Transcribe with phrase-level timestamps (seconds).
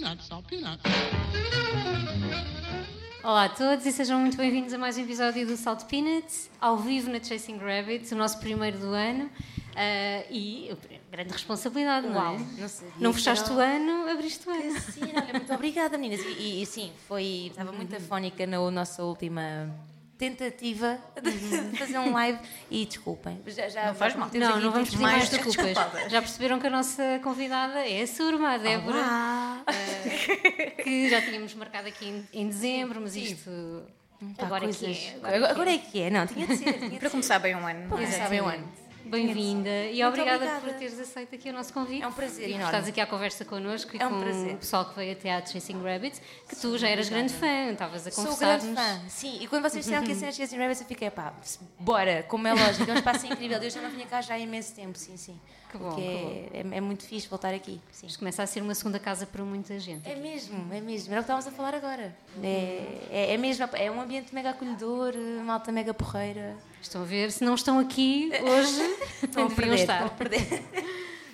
[0.00, 0.82] peanuts, salt peanuts.
[3.22, 6.78] Olá a todos e sejam muito bem-vindos a mais um episódio do Salt Peanuts, ao
[6.78, 9.24] vivo na Chasing Rabbits, o nosso primeiro do ano.
[9.26, 10.74] Uh, e
[11.10, 12.60] grande responsabilidade, Uau, não é?
[12.60, 14.80] não sabia Não fechaste era- o ano, abriste o ano.
[14.80, 16.24] Sim, olha, muito obrigada, meninas.
[16.24, 19.70] E, e- e sim, foi, estava muito afónica na nossa última
[20.20, 22.38] tentativa de fazer um live
[22.70, 23.40] e desculpem.
[23.46, 24.28] Já, já Não faz mal.
[24.34, 25.74] Não, não vamos pedir mais mais desculpas.
[26.10, 29.64] Já perceberam que a nossa convidada é a Surma, a Débora, Olá.
[30.84, 33.50] que já tínhamos marcado aqui em, em dezembro, mas isto
[34.36, 35.16] Pá, agora é que é.
[35.16, 36.74] Agora, agora é que é, não, tinha de ser.
[36.74, 37.10] Tinha de Para ser.
[37.10, 37.88] começar bem um ano.
[37.88, 38.68] Para começar bem o ano.
[39.10, 40.60] Bem-vinda e obrigada, obrigada.
[40.60, 42.02] por teres aceito aqui o nosso convite.
[42.02, 42.66] É um prazer e enorme.
[42.66, 44.54] Estás aqui à conversa connosco e É um com prazer.
[44.54, 48.06] o pessoal que veio até à Chasing Rabbits, que tu já eras grande fã, estavas
[48.06, 49.38] a Sou grande fã, sim.
[49.40, 51.32] E quando vocês disseram que ia ser a Chasing Rabbits, eu fiquei, pá,
[51.78, 53.60] bora, como é lógico, é um espaço incrível.
[53.60, 55.38] Eu já não vinha cá já há imenso tempo, sim, sim.
[55.70, 58.06] Que bom, Porque que é, é, é muito fixe voltar aqui, sim.
[58.06, 60.08] Isto começa a ser uma segunda casa para muita gente.
[60.08, 61.12] É mesmo, é mesmo.
[61.12, 62.14] Era o que estávamos a falar agora.
[62.42, 65.14] É, é, é mesmo, é um ambiente mega acolhedor,
[65.44, 66.56] malta mega porreira.
[66.82, 67.30] Estão a ver?
[67.30, 69.94] Se não estão aqui hoje, Estão a perder, estar.
[69.94, 70.62] estão a perder.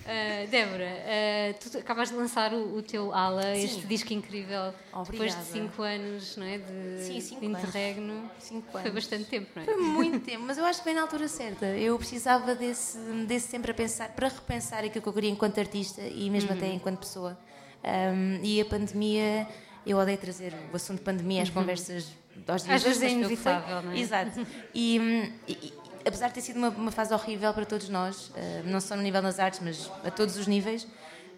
[0.05, 4.72] Ah, Débora, ah, tu acabas de lançar o, o teu Ala, este disco incrível,
[5.05, 5.42] depois Obrigada.
[5.42, 7.58] de 5 anos não é, de, Sim, cinco de anos.
[7.62, 8.30] interregno.
[8.39, 8.94] Cinco Foi anos.
[8.94, 9.64] bastante tempo, não é?
[9.67, 11.67] Foi muito tempo, mas eu acho que foi na altura certa.
[11.67, 16.02] Eu precisava desse, desse tempo para pensar, para repensar aquilo que eu queria enquanto artista
[16.02, 17.39] e mesmo até enquanto pessoa.
[17.84, 19.47] Um, e a pandemia,
[19.86, 22.08] eu odeio trazer o assunto pandemia às conversas
[22.48, 23.98] aos dias Às vezes é inevitável, não é?
[23.98, 24.47] Exato.
[24.75, 25.73] E, e-
[26.06, 29.03] apesar de ter sido uma, uma fase horrível para todos nós, eh, não só no
[29.03, 30.87] nível das artes, mas a todos os níveis,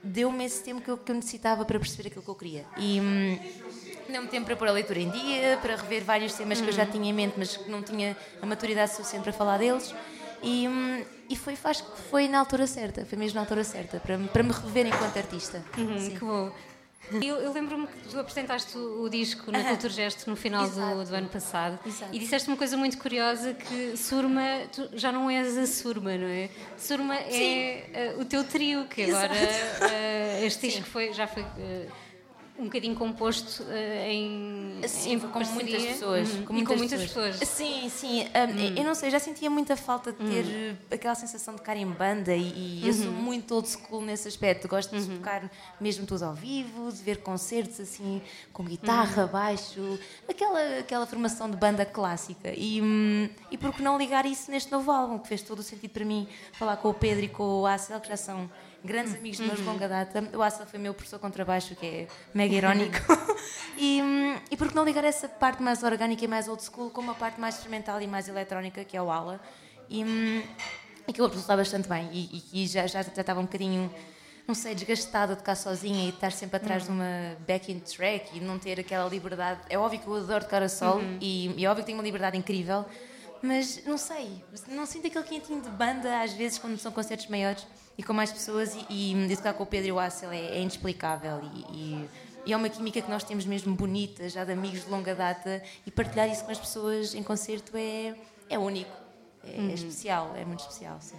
[0.03, 2.65] deu-me esse tempo que eu, que eu necessitava para perceber aquilo que eu queria.
[2.77, 3.39] E hum,
[4.09, 6.85] deu-me tempo para pôr a leitura em dia, para rever vários temas que eu já
[6.85, 6.91] Uhum.
[6.91, 9.95] tinha em mente, mas que não tinha a maturidade suficiente para falar deles.
[10.43, 14.17] E, hum, e foi, faz, foi na altura certa, foi mesmo na altura certa, para,
[14.17, 15.63] me- para me rever enquanto artista.
[15.77, 16.11] Uhum, Sim.
[16.15, 16.53] que bom.
[17.13, 19.64] Eu, eu lembro-me que tu apresentaste o, o disco na.
[19.64, 22.14] Cultura Gesto no final do, do ano passado Exato.
[22.14, 24.42] e disseste uma coisa muito curiosa que Surma,
[24.73, 26.51] tu já não és a Surma, não é?
[26.77, 31.87] Surma é eh, o teu trio, que agora eh, este disco foi, já foi eh,
[32.58, 36.33] um bocadinho composto eh, em, Sim, em com muitas pessoas.
[36.33, 36.45] Uhum.
[36.45, 37.36] Com muitas, com muitas pessoas.
[37.36, 38.24] Sim, sim.
[38.24, 41.77] um, Eu não sei, já sentia muita falta de ter uh, aquela sensação de tocar
[41.77, 44.67] em banda e, e eu sou muito old school nesse aspecto.
[44.67, 45.48] Gosto de tocar
[45.80, 48.20] mesmo tudo ao vivo, de ver concertos assim,
[48.52, 49.98] com guitarra, baixo,
[50.29, 52.52] aquela, aquela formação de banda clássica.
[52.57, 55.63] E, hum, e por que não ligar isso neste novo álbum, que fez todo o
[55.63, 58.51] sentido para mim falar com o Pedro e com o Axel, que já são
[58.84, 60.24] grandes amigos meus de longa data.
[60.34, 62.96] O Axel foi meu professor contrabaixo, que é mega irónico.
[63.77, 66.90] e, hum, e por que não ligar essa parte mais orgânica e mais old school
[66.90, 69.40] com uma parte mais experimental e mais eletrónica, que é o Ala.
[69.89, 70.42] E, hum,
[71.06, 72.08] e que eu resultar bastante bem.
[72.12, 73.92] E, e- e já, já, já estava um bocadinho,
[74.46, 78.36] não sei, desgastada de tocar sozinha e de estar sempre atrás de uma backing track
[78.36, 79.60] e não ter aquela liberdade.
[79.68, 82.05] É óbvio que eu adoro tocar a sol e, e é óbvio que tenho uma
[82.05, 82.84] liberdade incrível.
[83.43, 87.65] Mas não sei, não sinto aquele quentinho de banda às vezes quando são concertos maiores
[87.97, 90.39] e com mais pessoas e, e, e tocar com o Pedro e o Axel é,
[90.57, 92.09] é inexplicável e, e-
[92.47, 95.63] e é uma química que nós temos mesmo bonita, já de amigos de longa data
[95.87, 98.15] e partilhar isso com as pessoas em concerto é,
[98.49, 98.91] é único,
[99.45, 101.17] é, é especial, é muito especial, sim.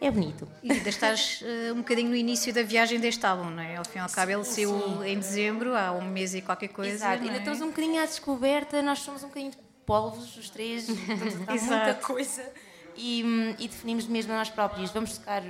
[0.00, 0.48] É bonito.
[0.64, 3.76] E ainda estás eh, um bocadinho no início da viagem deste álbum, não é?
[3.76, 6.92] Ao fim e ao cabo, ele saiu em dezembro, há um mês e qualquer coisa.
[6.92, 7.38] Exato, ainda é?
[7.38, 9.52] estamos um bocadinho à descoberta, nós somos um bocadinho
[9.86, 10.86] polvos, os três,
[11.38, 11.54] tocar
[11.86, 12.52] muita coisa.
[12.96, 15.42] E, hum, e definimos mesmo a nós próprios, vamos tocar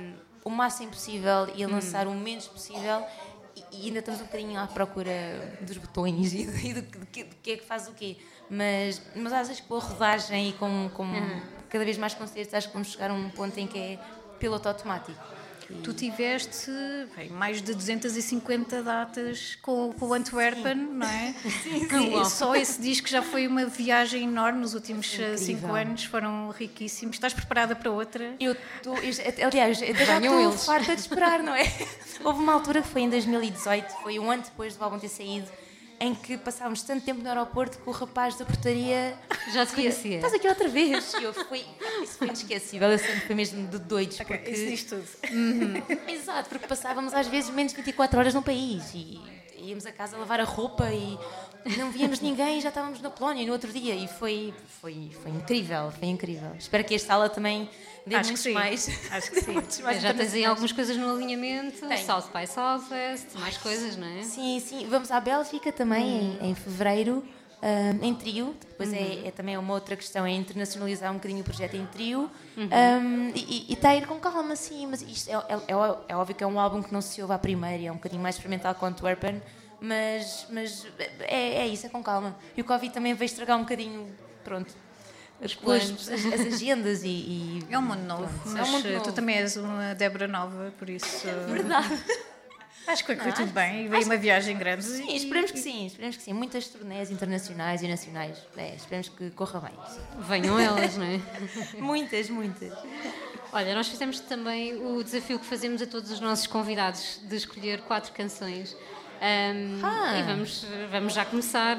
[0.45, 3.03] o máximo possível e a lançar o menos possível.
[3.55, 5.11] E, e ainda estamos um bocadinho à procura
[5.61, 7.93] dos botões e, do, e do, que- do que- do que é que faz o
[7.93, 8.17] quê.
[8.49, 11.05] Mas, mas às vezes com a rodagem e com, com
[11.69, 13.99] cada vez mais concertos, acho que vamos chegar a um ponto em que é
[14.39, 15.17] piloto automático.
[15.83, 16.71] Tu tiveste
[17.15, 21.33] bem, mais de 250 datas com, com o Antwerpen, não é?
[21.63, 22.25] Sim, Uau.
[22.25, 25.37] Só esse disco já foi uma viagem enorme nos últimos eh, Incrível.
[25.37, 27.15] cinco anos, foram riquíssimos.
[27.15, 28.35] Estás preparada para outra?
[28.39, 30.65] Eu tô, eu já- aliás, eu já estou eles.
[30.65, 31.63] farta de esperar, não é?
[32.23, 35.49] Houve uma altura que foi em 2018, foi um ano depois do álbum ter saído,
[36.03, 39.17] em que passávamos tanto tempo no aeroporto que o rapaz da portaria
[39.53, 40.17] Já te conhecia.
[40.17, 41.13] Estás aqui outra vez?
[41.13, 41.63] E eu fui,
[42.03, 44.19] isso foi inesquecível, eu sempre foi mesmo de doidos.
[44.19, 45.07] Ok, porque, Isso diz tudo.
[46.09, 49.17] Exato, porque passávamos às vezes menos de 24 horas no país e
[49.57, 51.17] íamos a casa lavar a roupa e
[51.77, 55.31] não víamos ninguém e já estávamos na Polónia no outro dia e foi, foi, foi
[55.31, 56.53] incrível, foi incrível.
[56.59, 57.69] Espero que esta aula também
[58.05, 58.53] dê Acho que muitos sim.
[58.53, 59.11] mais.
[59.11, 59.83] Acho que sim.
[59.83, 62.05] mais Já tens aí algumas coisas no alinhamento, Tenho.
[62.05, 64.23] South by Southwest, mais coisas, não é?
[64.23, 64.87] Sim, sim.
[64.89, 67.23] Vamos à Bélgica também em, em fevereiro,
[67.61, 68.55] ah, em trio.
[68.69, 72.29] Depois é, é também uma outra questão, é internacionalizar um bocadinho o projeto em trio.
[72.71, 72.99] Ah,
[73.35, 74.85] e e está a ir com calma, sim.
[74.87, 77.33] Mas isto é, é, é, é óbvio que é um álbum que não se ouve
[77.33, 79.41] à primeira, é um bocadinho mais experimental com Antwerpen.
[79.79, 80.87] Mas, mas
[81.19, 82.35] é, é isso, é com calma.
[82.55, 84.07] E o Covid também veio estragar um bocadinho,
[84.41, 84.73] pronto,
[85.43, 86.09] as, planos.
[86.09, 88.91] as, as agendas e, e- É um mundo novo, Pronto, mas é um mundo eh,
[88.93, 89.03] novo.
[89.03, 91.25] tu também és uma Débora nova, por isso.
[91.49, 92.03] Verdade.
[92.85, 93.85] Acho que foi Não, tudo acho bem.
[93.85, 94.83] E veio uma viagem grande.
[94.83, 96.33] Sim, esperemos que sim, esperemos que sim.
[96.33, 98.37] Muitas turnés internacionais e nacionais.
[98.57, 99.71] É, esperemos que corra bem.
[100.19, 101.21] Venham elas, não é?
[101.79, 102.73] muitas, muitas.
[103.53, 107.79] Olha, nós fizemos também o desafio que fazemos a todos os nossos convidados de escolher
[107.83, 108.75] quatro canções.
[109.21, 110.17] Ahm, Ah.
[110.19, 111.77] E vamos, vamos já começar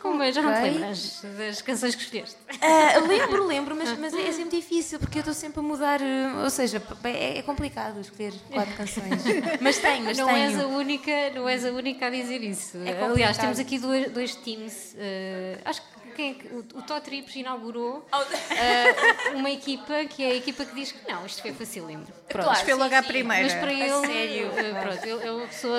[0.00, 0.32] eh, com uma.
[0.32, 2.36] Já não te lembras das canções que escolheste?
[2.60, 6.00] Ah, lembro, lembro, mas, mas é sempre difícil porque eu estou sempre a mudar.
[6.00, 9.22] eh, Ou seja, é, é complicado escolher quatro canções.
[9.60, 10.38] Mas tenho, mas não tenho.
[10.38, 12.78] és a única, não és a única a dizer isso.
[12.84, 14.94] É Aliás, temos aqui dois, dois teams.
[14.98, 18.06] eh, acho que quem é que- o, o Tó Trips inaugurou
[18.50, 22.04] eh, uma equipa que é a equipa que diz que não, isto foi facílimo.
[22.28, 22.44] Pronto.
[22.44, 23.08] Claro, foi sim, logo à sim.
[23.08, 23.42] primeira.
[23.44, 24.52] Mas para ele, sério?
[24.56, 25.78] eh, pronto, ele é uma pessoa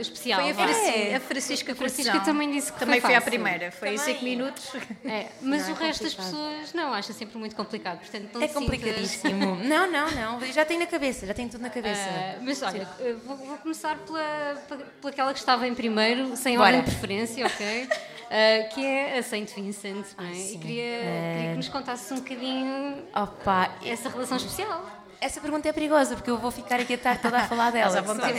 [0.00, 0.40] especial.
[0.40, 0.64] Foi a, vá.
[0.68, 1.16] Franci- É.
[1.16, 3.30] a Francisca A Francisca também disse que Também foi foi, à fácil.
[3.32, 3.72] primeira.
[3.72, 4.14] Foi em Também.
[4.14, 4.72] 5 minutos.
[5.04, 7.98] É, mas Não, o é resto das pessoas não, acha sempre muito complicado.
[7.98, 9.56] Portanto, não É complicadíssimo.
[9.56, 10.52] Não, não, não.
[10.52, 12.00] Já tenho na cabeça, já tenho tudo na cabeça.
[12.08, 16.56] Ah, mas olha, eh, vou, vou começar pela, pela- pelaquela que estava em primeiro, sem
[16.56, 16.68] Bora.
[16.68, 17.88] ordem de preferência, ok?
[18.34, 20.30] Ah, que é a Saint Vincent, não é?
[20.32, 20.58] e sim.
[20.58, 20.98] queria,
[21.36, 24.86] queria que nos contasse um bocadinho Opa, essa relação especial.
[25.20, 27.86] essa pergunta é perigosa porque eu vou ficar aqui a tarde toda a falar dela.
[27.90, 28.38] Mas à vontade.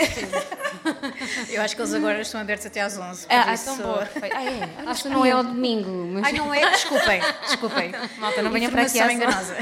[1.50, 3.28] Eu acho que eles agora estão abertos até às 11.
[3.28, 3.98] por Ah, ah, isso- tão boa.
[4.06, 4.36] perfeito.
[4.36, 4.70] Ah, é?
[4.88, 6.72] Ah, Acho que não é ao domingo, mas Ai, não é?
[6.72, 7.92] Desculpem, desculpem.
[8.18, 9.56] Malta, não venham para aqui às enganosa.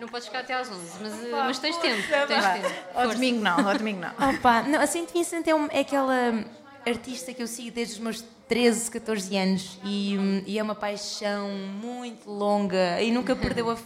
[0.00, 0.78] não podes ficar até às 11.
[1.00, 2.74] Mas, eh, mas tens tempo, tens tempo.
[2.94, 4.30] Ao domingo não, ao domingo não.
[4.30, 6.44] Opa, não, a Saint Vincent é, um- é aquela
[6.86, 10.74] artista que eu sigo desde os meus 13, 14 anos e, hum, e é uma
[10.74, 13.78] paixão muito longa e nunca perdeu a-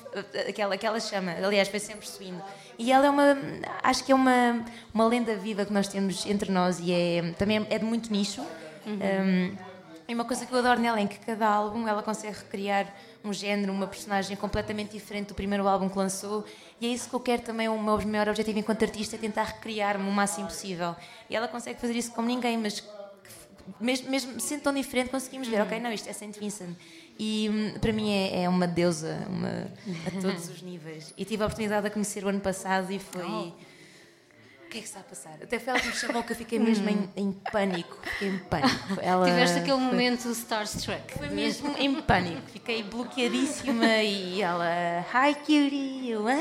[0.49, 1.33] aquela, aquela chama.
[1.33, 2.43] Aliás, foi sempre suíno.
[2.79, 3.37] E ela é uma,
[3.83, 7.65] acho que é uma, uma lenda viva que nós temos entre nós e é, também
[7.71, 8.45] é de muito nicho.
[8.87, 9.57] Hum,
[10.09, 12.87] e uma coisa que eu adoro nela é que cada álbum ela consegue recriar
[13.23, 16.45] um género, uma personagem completamente diferente do primeiro álbum que lançou.
[16.81, 19.45] E é isso que eu quero também, o meu maior objetivo enquanto artista é tentar
[19.45, 20.95] recriar-me o máximo possível.
[21.29, 22.83] E ela consegue fazer isso como ninguém, mas
[23.81, 26.77] mesmo, mesmo sendo tão diferente, conseguimos ver, ok, não, isto é Saint Vincent.
[27.19, 29.69] E hum, para mim é, é uma deusa uma,
[30.07, 31.13] a todos os níveis.
[31.17, 33.53] E tive a oportunidade de a conhecer o ano passado e foi.
[34.69, 35.33] O que é que está a passar?
[35.43, 37.97] Até foi ela que me chamou que eu fiquei mesmo em, em pânico.
[38.03, 39.01] Fiquei em pânico.
[39.01, 41.15] Ela Tiveste aquele foi- momento Starstruck.
[41.17, 42.43] Foi mesmo em pânico.
[42.53, 44.67] Fiquei bloqueadíssima e ela.
[45.11, 46.11] Hi, cutie!
[46.11, 46.39] Eu, hã?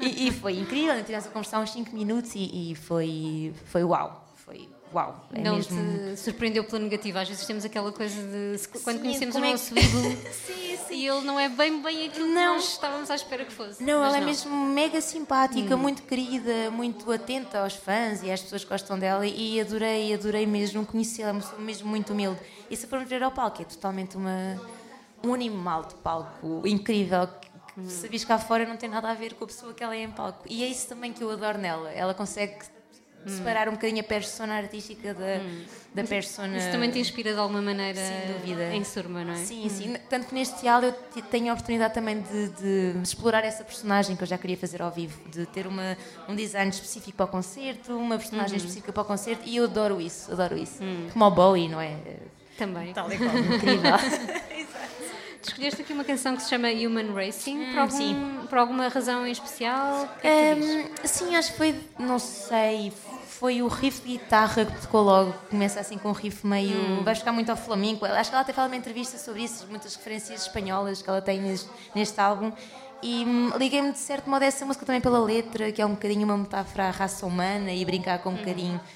[0.00, 0.94] E, e foi incrível.
[1.02, 4.32] Tivemos a conversar uns 5 minutos e, e foi, foi uau.
[4.36, 5.26] Foi uau.
[5.32, 5.76] É não mesmo.
[6.14, 7.20] te surpreendeu pela negativa.
[7.20, 10.16] Às vezes temos aquela coisa de se- quando Sim, conhecemos o é nosso que- ídolo
[10.46, 10.94] Sim, sim.
[10.94, 12.54] e ele não é bem bem aquilo que Não.
[12.54, 13.82] nós estávamos à espera que fosse.
[13.82, 18.64] Não, ela é mesmo mega simpática, muito querida, muito atenta aos fãs e às pessoas
[18.64, 22.40] que gostam dela e adorei, adorei mesmo conhecê-la, é mesmo muito humilde.
[22.70, 24.60] E se formos ver ao palco, é totalmente uma,
[25.24, 27.26] um animal de palco incrível.
[27.28, 27.46] que-
[27.76, 30.02] que vis cá fora não tem nada a ver com a pessoa que ela é
[30.02, 30.44] em palco.
[30.48, 31.90] E é isso também que eu adoro nela.
[31.92, 32.56] Ela consegue
[33.30, 35.40] separar um bocadinho a persona artística da,
[35.94, 36.56] da persona.
[36.58, 38.74] Isso também te inspira de alguma maneira Sem dúvida.
[38.74, 39.36] em Surma, não é?
[39.36, 39.96] Sim, sim.
[40.08, 44.14] Tanto que neste álbum eu te- tenho a oportunidade também de, de explorar essa personagem
[44.16, 45.96] que eu já queria fazer ao vivo, de ter uma,
[46.28, 50.00] um design específico para o concerto, uma personagem específica para o concerto e eu adoro
[50.00, 50.78] isso, adoro isso.
[51.12, 51.96] Como o Bowie, não é?
[52.56, 52.92] Também.
[52.92, 53.36] Tal e qual.
[53.36, 53.92] Incrível.
[55.42, 58.40] Escolheste aqui uma canção que se chama Human Racing por, algum, sim.
[58.48, 60.08] por alguma razão em especial?
[60.20, 60.60] Que é que?
[60.60, 62.92] Hum, sim, acho que foi, não sei,
[63.38, 65.34] foi o riff de guitarra que tocou logo.
[65.50, 67.02] Começa assim com um riff meio.
[67.02, 68.04] Vai buscar muito ao flamenco.
[68.06, 71.40] Acho que ela até fala numa entrevista sobre isso, muitas referências espanholas que ela tem
[71.40, 72.50] neste, neste álbum.
[73.02, 75.90] E hum, liguei-me de certo modo a essa música também pela letra, que é um
[75.90, 78.95] bocadinho uma metáfora à raça humana e brincar com um bocadinho de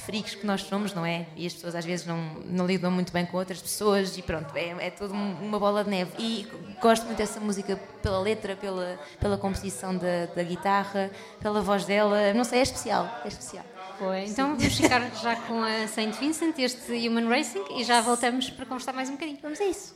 [0.00, 1.26] fricos que nós somos, não é?
[1.36, 4.54] E as pessoas às vezes não, não lidam muito bem com outras pessoas e pronto,
[4.56, 6.12] é, é tudo um- uma bola de neve.
[6.18, 6.46] E
[6.80, 11.10] gosto muito dessa música pela letra, pela, pela composição da, da guitarra,
[11.40, 12.32] pela voz dela.
[12.34, 13.64] Não sei, é especial, é especial.
[13.98, 14.24] Foi.
[14.24, 18.66] Então vamos ficar já com a Saint Vincent, este Human Racing, e já voltamos para
[18.66, 19.38] conversar mais um bocadinho.
[19.40, 19.94] Vamos a isso.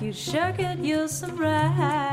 [0.00, 2.07] You sure could use some rest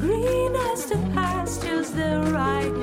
[0.00, 2.79] green as the pastures, the right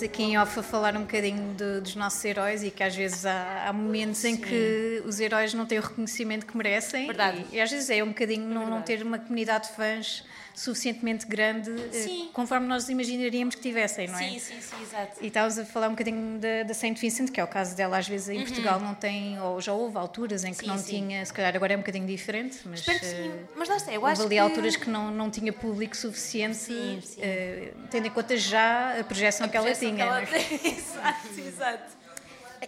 [0.00, 2.94] estávamos aqui em off a falar um bocadinho de- dos nossos heróis e que às
[2.94, 7.06] vezes há, há momentos em que os heróis não têm o reconhecimento que merecem.
[7.06, 7.44] Verdade.
[7.52, 11.26] E, e às vezes é um bocadinho não, não ter uma comunidade de fãs suficientemente
[11.26, 12.30] grande, eh, Sim.
[12.32, 14.28] conforme nós imaginaríamos que tivessem, não é?
[14.30, 15.12] Sim, sim, sim, exato.
[15.20, 17.98] E estávamos a falar um bocadinho da, da Saint Vincent, que é o caso dela,
[17.98, 18.34] às vezes Uhum.
[18.34, 20.96] em Portugal não tem, ou já houve alturas em que Sim, não sim.
[21.06, 23.28] tinha, se calhar agora é um bocadinho diferente, mas Espero que sim.
[23.30, 24.38] eh, Mas lá está, eu acho ali que...
[24.38, 27.20] alturas que não, não tinha público suficiente, Sim, sim.
[27.22, 30.04] eh, tendo em conta já a projeção que ela projeção tinha.
[30.04, 30.50] que ela é?
[30.78, 31.99] exato, exato.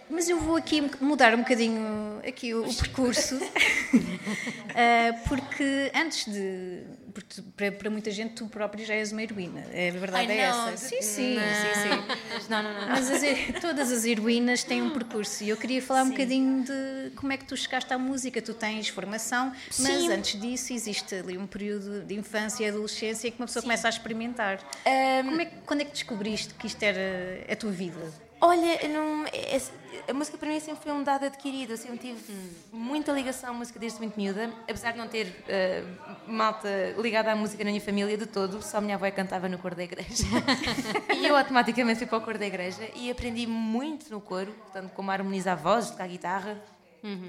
[0.09, 3.39] Mas eu vou aqui mudar um bocadinho aqui o, o percurso,
[4.75, 6.81] Eh, porque antes de.
[7.13, 9.63] Porque para, para muita gente, tu próprio já és uma heroína.
[9.71, 10.77] É, a verdade Ai, é não, essa.
[10.87, 11.43] Sim, sim, não.
[11.53, 12.15] sim, sim.
[12.33, 12.89] Mas Não, não, não.
[12.89, 13.21] Mas as
[13.61, 17.37] todas as heroínas têm um percurso e eu queria falar um bocadinho de como é
[17.37, 18.41] que tu chegaste à música.
[18.41, 20.11] Tu tens formação, mas Sim.
[20.11, 23.89] antes disso existe ali um período de infância e adolescência que uma pessoa começa a
[23.89, 24.59] experimentar.
[25.23, 28.11] Como é que- quando é que descobriste que isto era a tua vida?
[28.45, 29.23] Olha, eu não,
[30.05, 31.71] a música para mim sempre foi um dado adquirido.
[31.71, 32.35] Eu sempre tive
[32.73, 35.81] muita ligação à música desde muito miúda, apesar de não ter eh,
[36.27, 39.47] malta ligada à música na minha família de todo, só a minha avó é cantava
[39.47, 40.25] no coro da igreja.
[41.17, 44.91] e eu automaticamente fui para o coro da igreja e aprendi muito no coro, portanto,
[44.91, 46.61] como a harmonizar vozes, tocar guitarra.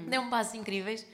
[0.09, 1.07] Deu-me passos incríveis.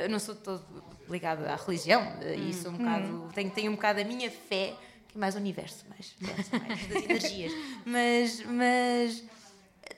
[0.00, 0.64] Eu não sou de todo
[1.10, 4.74] ligado à religião eh, e sou um bocado, tenho, tenho um bocado a minha fé,
[5.08, 7.52] que é mais o universo, mais, mais das energias.
[7.84, 9.24] Mas, mas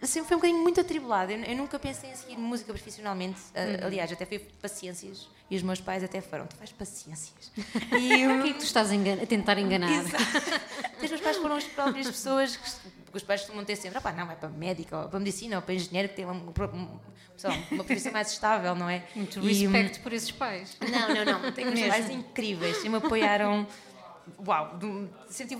[0.02, 1.33] sempre foi um bocadinho muito atribulado.
[1.33, 3.40] Eu, eu nunca pensei em seguir música profissionalmente.
[3.50, 7.50] Uh, aliás, até fui para ciências e os meus pais até foram: Tu faz paciências.
[7.93, 9.90] E O que é que tu estás a, engana- a tentar enganar?
[11.02, 12.71] os meus pais foram as próprias pessoas que,
[13.05, 15.57] porque os pais costumam ter sempre: ah, pá, não, vai para médica, ou para medicina,
[15.57, 17.00] ou para engenheiro, que tem um, um,
[17.37, 19.02] sei lá, uma profissão mais estável, não é?
[19.17, 20.76] Muito E, respeito por esses pais.
[20.81, 21.52] não, não, não.
[21.52, 23.67] Tenho uns pais incríveis que me apoiaram.
[24.47, 25.09] Uau, de um-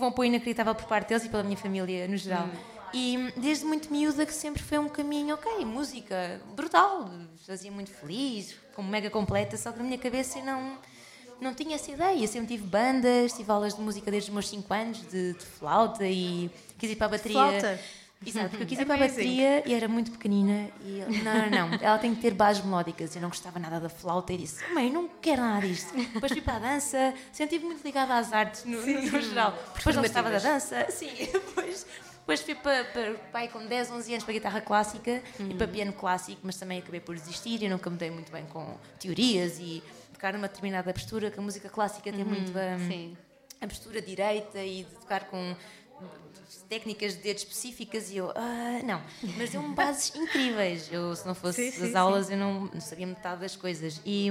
[0.01, 2.47] um apoio inacreditável por parte deles e pela minha família no geral.
[2.93, 7.09] E desde muito miúda que sempre foi um caminho, ok, música, brutal,
[7.47, 10.77] fazia muito feliz, como mega completa, só que na minha cabeça eu não,
[11.39, 12.21] não tinha essa ideia.
[12.21, 15.45] Eu sempre tive bandas, tive aulas de música desde os meus 5 anos, de, de,
[15.45, 17.37] flauta e quis ir para a bateria.
[17.37, 17.79] Flauta?
[18.25, 21.49] Exato, porque eu quis ir para a bateria e era muito pequenina e eu, não,
[21.49, 23.15] não, não, ela tem que ter bases melódicas.
[23.15, 25.91] Eu não gostava nada da flauta e disse, mãe, não quero nada disto.
[25.95, 29.57] Depois fui para a dança, sempre muito ligada às artes no, sim, no geral.
[29.75, 31.85] Depois não gostava da dança, sim, depois
[32.21, 35.51] depois fui para, para, para com 10, 11 anos para guitarra clássica uhum.
[35.51, 38.45] e para piano clássico, mas também acabei por desistir e nunca me dei muito bem
[38.45, 42.29] com teorias e tocar numa determinada postura, que a música clássica tem uhum.
[42.29, 43.15] muito um,
[43.59, 45.55] a postura direita e de tocar com
[46.71, 49.01] técnicas de dedo específicas e eu, ah, não,
[49.37, 50.89] mas deu-me bases incríveis.
[50.89, 52.33] Eu, se não fosse sim, as sim, aulas, sim.
[52.33, 54.01] eu não, não, sabia metade das coisas.
[54.05, 54.29] E,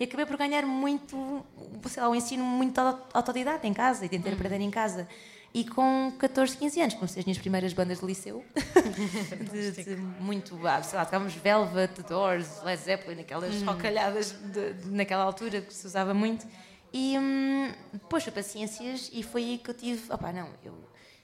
[0.00, 1.44] e, acabei por ganhar muito,
[1.86, 2.78] sei lá, um ensino muito
[3.12, 4.38] autodidata em casa e tentei uhum.
[4.38, 5.06] aprender em casa.
[5.52, 8.42] E com 14, 15 anos comecei as minhas primeiras bandas de liceu.
[9.52, 13.66] de, de, muito, ah, sei lá, tocávamos Velvet, Doors, Led Zeppelin, aquelas hum.
[13.66, 16.46] rocalhadas de, de, naquela altura que se usava muito.
[16.90, 20.72] E hum, depois fui para ciências e foi aí que eu tive, opá, não, eu,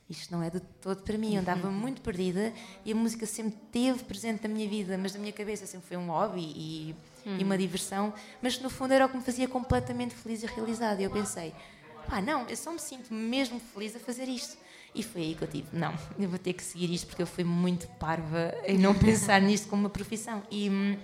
[0.08, 2.52] isto não é de todo para mim, eu andava muito perdida
[2.84, 5.96] e a música sempre teve presente na minha vida, mas na minha cabeça sempre foi
[5.98, 6.96] um hobby e,
[7.26, 11.00] e uma diversão, mas no fundo era o que me fazia completamente feliz e realizada.
[11.02, 11.52] E eu pensei,
[12.08, 14.56] pá, não, eu só me sinto mesmo feliz a fazer isto.
[14.94, 17.26] E foi aí que eu tive, não, eu vou ter que seguir isto porque eu
[17.26, 20.42] fui muito parva em não pensar nisto como uma profissão.
[20.50, 20.96] E hum,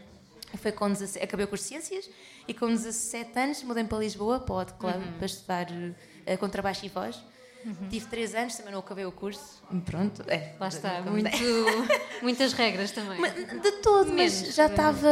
[0.56, 2.08] foi com 17, acabei com as ciências
[2.48, 5.12] e com 17 anos mudei para Lisboa, para o Hot Club, uhum.
[5.18, 7.22] para estudar uh, contrabaixo e voz.
[7.64, 7.88] Uhum.
[7.88, 9.62] Tive três anos, também não acabei o curso.
[9.86, 10.54] Pronto, é.
[10.60, 11.30] Lá está, muito,
[12.22, 13.18] muitas regras também.
[13.18, 15.08] Mas, de todo, mas já estava,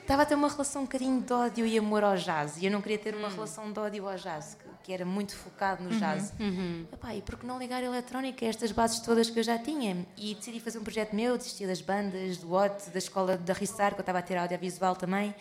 [0.00, 2.56] estava a ter uma relação um bocadinho de ódio e amor ao jazz.
[2.56, 3.32] E eu não queria ter uma hum.
[3.32, 5.98] relação de ódio ao jazz, que, que era muito focado no uhum.
[5.98, 6.32] jazz.
[6.40, 6.86] Uhum.
[6.92, 9.58] Epá, e por que não ligar a eletrónica a estas bases todas que eu já
[9.58, 10.04] tinha?
[10.16, 13.94] E decidi fazer um projeto meu, desisti das bandas, do OT, da escola da Rissar,
[13.94, 15.34] que eu estava a ter audiovisual também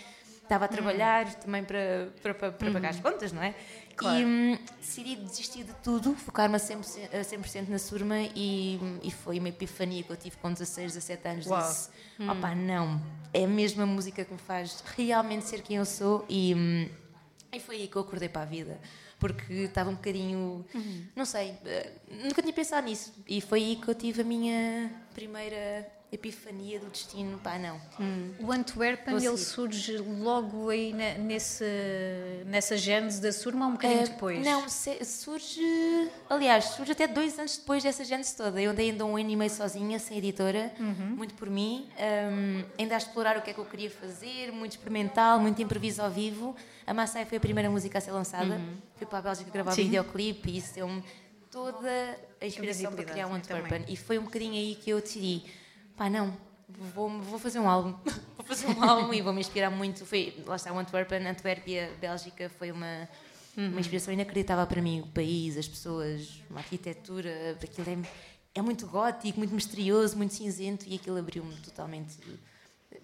[0.52, 0.72] estava a hum.
[0.72, 1.32] trabalhar uhum.
[1.34, 2.74] também para, para, para, para uhum.
[2.74, 3.56] pagar as contas, não é?
[3.96, 4.20] Claro.
[4.20, 9.12] E hum, decidi desistir de tudo, focar-me a 100%, a 100 na Surma e, e
[9.12, 11.46] foi uma epifania que eu tive com 16, 17 anos.
[11.48, 11.62] Uau.
[11.62, 12.30] Disse, hum.
[12.30, 13.02] opá, não,
[13.34, 16.90] é a mesma música que me faz realmente ser quem eu sou e, hum,
[17.54, 18.80] e foi aí que eu acordei para a vida.
[19.20, 21.06] Porque estava um bocadinho, uhum.
[21.16, 21.92] não sei, eh,
[22.24, 23.14] nunca tinha pensado nisso.
[23.28, 27.80] E foi aí que eu tive a minha primeira epifania do destino, pá, não.
[27.98, 28.34] Hum.
[28.40, 31.64] O Antwerpen, ele surge logo aí na, nesse,
[32.46, 34.46] nessa gênese da Surma ou um bocadinho uh, depois?
[34.46, 35.62] Não, se, surge,
[36.30, 38.62] aliás, surge até dois anos depois dessa gênese toda.
[38.62, 41.16] Eu andei ainda um ano e meio sozinha, sem editora, uhum.
[41.16, 44.74] muito por mim, um, ainda a explorar o que é que eu queria fazer, muito
[44.74, 46.54] experimental, muito improviso ao vivo.
[46.86, 48.78] A Massai foi a primeira música a ser lançada, uhum.
[48.96, 49.84] fui para a Bélgica gravar Sim.
[49.84, 51.02] videoclipe e isso deu-me
[51.50, 53.86] toda a inspiração para criar o Antwerpen.
[53.88, 55.44] E foi um bocadinho aí que eu decidi
[56.02, 56.36] pá, não,
[56.96, 57.94] vou, vou fazer um álbum.
[58.36, 60.04] vou fazer um álbum e vou me inspirar muito.
[60.04, 63.08] Foi, lá está, o Antwerpen, Antuérpia, Bélgica, foi uma,
[63.56, 63.68] uhum.
[63.68, 65.02] uma inspiração inacreditável para mim.
[65.02, 68.10] O país, as pessoas, uma arquitetura, aquilo é,
[68.56, 72.18] é muito gótico, muito misterioso, muito cinzento e aquilo abriu-me totalmente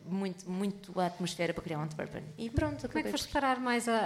[0.05, 2.23] muito, muito a atmosfera para criar um Antwerpen.
[2.37, 3.99] E pronto, Como é que foste parar mais a,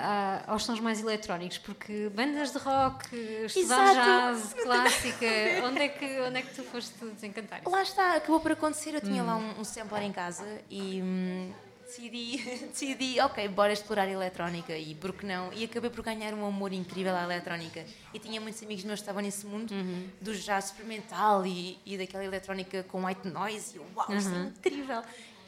[0.47, 1.57] a, aos sons mais eletrónicos?
[1.57, 3.15] Porque bandas de rock,
[3.45, 5.27] estudar jazz, clássica,
[5.65, 7.61] onde é, que, onde é que tu foste desencantar?
[7.65, 8.95] Lá está, acabou por acontecer.
[8.95, 9.27] Eu tinha hum.
[9.27, 11.01] lá um, um sampler em casa e.
[11.01, 11.51] Hum,
[11.91, 12.37] decidi,
[12.71, 15.51] decidi, ok, bora explorar a eletrónica e por que não?
[15.53, 17.85] E acabei por ganhar um amor incrível à eletrónica.
[18.13, 20.07] E tinha muitos amigos meus que estavam nesse mundo uhum.
[20.21, 23.75] do jazz experimental e, e daquela eletrónica com white noise.
[23.75, 24.17] E uau, uhum.
[24.17, 24.47] isto é uhum.
[24.47, 25.03] incrível!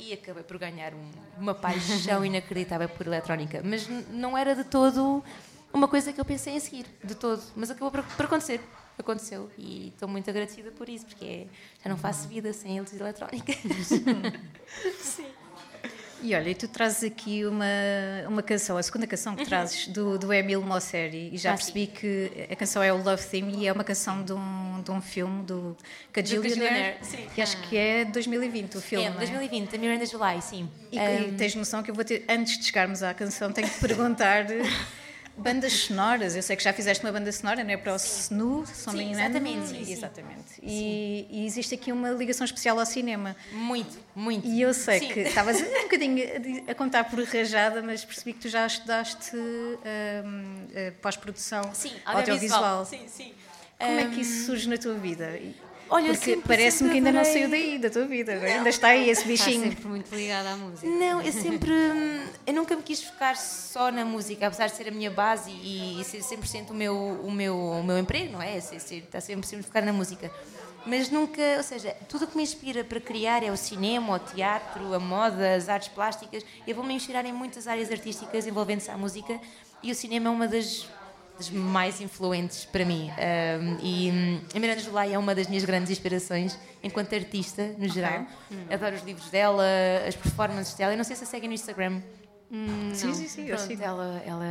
[0.09, 3.61] E acabei por ganhar um, uma paixão inacreditável por eletrónica.
[3.63, 5.23] Mas não era de todo
[5.73, 7.41] uma coisa que eu pensei em seguir, de todo.
[7.55, 8.61] Mas acabou por, por acontecer.
[8.97, 11.47] Aconteceu e estou muito agradecida por isso, porque é,
[11.83, 13.55] já não faço vida sem eles eletrónicas.
[16.23, 17.65] E olha, e tu trazes aqui uma,
[18.29, 19.47] uma canção, a segunda canção que uhum.
[19.47, 21.91] trazes do, do Emil Mosseri, e já ah, percebi sim.
[21.91, 25.01] que a canção é o Love Theme e é uma canção de um, de um
[25.01, 25.75] filme do
[26.13, 26.97] Cajillionaire,
[27.35, 29.05] que acho que é 2020 o filme.
[29.05, 29.75] É, 2020, é?
[29.75, 30.69] a Miranda July, sim.
[30.91, 31.29] E, um...
[31.29, 34.45] e tens noção que eu vou ter, antes de chegarmos à canção, tenho que perguntar
[35.35, 37.77] Bandas sonoras, eu sei que já fizeste uma banda sonora, não é?
[37.77, 39.21] Para o SNU, se não me engano.
[39.21, 40.43] Exatamente, sim, exatamente.
[40.61, 43.35] E, e, existe aqui uma ligação especial ao cinema.
[43.51, 44.47] Muito, muito.
[44.47, 45.07] E eu sei sim.
[45.09, 46.23] que estavas um bocadinho
[46.67, 50.67] a contar por rajada, mas percebi que tu já estudaste um,
[51.01, 51.63] pós-produção
[52.05, 52.15] audiovisual.
[52.15, 52.85] audiovisual.
[52.85, 53.33] Sim, sim.
[53.79, 55.39] Como é que isso surge na tua vida?
[55.93, 58.43] Olha, Porque parece-me que ainda não saiu daí, da tua vida, não.
[58.43, 59.65] ainda está aí esse bichinho.
[59.65, 60.87] Está sempre muito ligada à música.
[60.87, 61.71] Não, eu sempre.
[62.47, 66.01] Eu nunca me quis focar só na música, apesar de ser a minha base e,
[66.01, 68.59] e ser 100% o meu, o, meu, o meu emprego, não é?
[68.59, 70.31] Ser, ser, estar sempre, sempre focar na música.
[70.83, 74.19] mas nunca, ou seja, tudo o que me inspira para criar é o cinema, o
[74.19, 76.43] teatro, a moda, as artes plásticas.
[76.65, 79.39] Eu vou me inspirar em muitas áreas artísticas envolvendo-se à música
[79.83, 80.87] e o cinema é uma das,
[81.37, 83.09] das mais influentes para mim.
[83.09, 87.87] Um, e um, a Miranda July é uma das minhas grandes inspirações enquanto artista, no
[87.87, 88.25] geral.
[88.51, 88.73] Okay.
[88.75, 89.65] Adoro os livros dela,
[90.07, 90.93] as performances dela.
[90.93, 92.01] Eu não sei se a seguem no Instagram.
[92.51, 94.45] Hum, sim, sim, sim, eu Pronto, ela, ela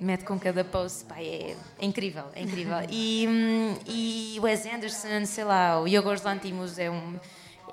[0.00, 2.78] mete com cada post, pá, é, é incrível, é incrível.
[2.90, 7.16] e, hum, e Wes Anderson, sei lá, o Yorgos Lanthimos é um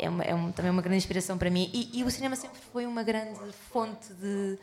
[0.02, 1.70] é, uma, é um, também uma grande inspiração para mim.
[1.74, 3.40] E, e, o cinema sempre foi uma grande
[3.72, 4.58] fonte de,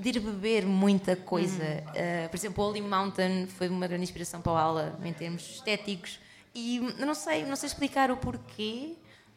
[0.00, 1.62] de ir beber muita coisa.
[1.62, 2.24] Uhum.
[2.24, 6.18] Uh, por exemplo, Holy Mountain foi uma grande inspiração para o aula em termos estéticos.
[6.54, 8.94] E eu não sei, não sei explicar o porquê.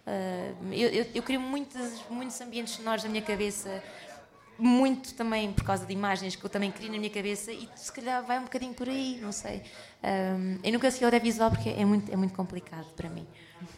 [0.08, 3.84] Uh, eu, eu, eu crio muitos, muitos ambientes sonoros na minha cabeça
[4.58, 7.92] muito também por causa de imagens que eu também crio na minha cabeça e se
[7.92, 9.64] calhar vai um bocadinho por aí, não sei.
[10.04, 13.28] Um, eu nunca segui audiovisual porque é muito, é muito complicado para mim.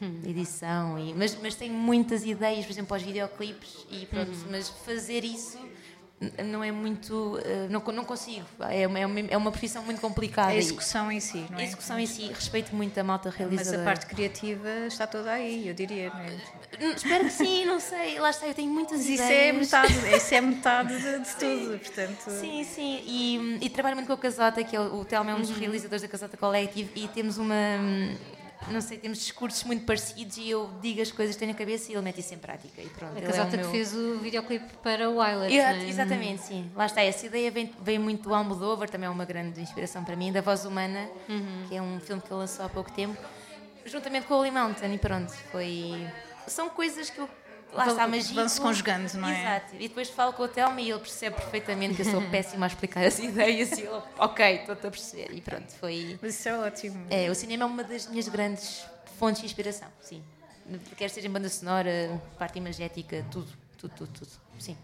[0.02, 0.22] Uhum.
[0.26, 4.48] Edição, e, mas, mas tenho muitas ideias, por exemplo, aos videoclipes e pronto, uhum.
[4.52, 5.58] mas fazer isso
[6.46, 7.40] não é muito.
[7.44, 8.46] Eh, não, não consigo.
[8.70, 10.50] É uma, é uma profissão muito complicada.
[10.50, 11.62] A execução em si, não é?
[11.62, 12.28] A execução em si.
[12.28, 13.78] Respeito muito a malta realizadora.
[13.78, 16.32] Mas a parte criativa está toda aí, eu diria, não é?
[16.82, 18.18] Hum, espero que sim, não sei.
[18.20, 19.68] Lá está, eu tenho muitas Mas ideias.
[19.68, 22.30] Isso é metade, isso é metade de, de tudo, portanto.
[22.30, 23.04] Sim, sim.
[23.06, 25.50] E, e, trabalho muito com a Casota, que é o, o Telmo é um dos
[25.50, 25.60] uhum.
[25.60, 27.56] realizadores da Casota Collective, e temos uma
[28.70, 31.92] não sei, temos discursos muito parecidos e eu digo as coisas que tenho na cabeça
[31.92, 32.82] e ele mete isso em prática.
[32.82, 33.66] E pronto, a Casota é meu...
[33.66, 35.52] que fez o videoclipe para o Wilder.
[35.52, 35.88] É?
[35.88, 36.72] Exatamente, sim.
[36.76, 40.16] Lá está, essa ideia vem, vem muito do Almodóvar, também é uma grande inspiração para
[40.16, 41.66] mim, da Voz Humana, uhum.
[41.68, 43.18] que é um filme que ele lançou há pouco tempo,
[43.86, 46.08] juntamente com o Holy Mountain e pronto, foi...
[46.48, 47.28] São coisas que eu
[47.74, 48.36] lá está a magia.
[48.36, 49.42] Vão-se conjugando, não é?
[49.42, 49.76] Exato.
[49.76, 52.68] E depois falo com o Telmo e ele percebe perfeitamente que eu sou péssima a
[52.68, 55.34] explicar as ideias e ele, ok, estou-te a perceber.
[55.34, 56.18] E pronto, foi.
[56.22, 57.08] Mas isso é ótimo.
[57.10, 58.86] É, o cinema é uma das minhas grandes
[59.18, 60.24] fontes de inspiração, sim.
[60.98, 63.48] Quer seja em banda sonora, parte imagética, tudo,
[63.78, 64.32] tudo, tudo, tudo.
[64.58, 64.76] Sim.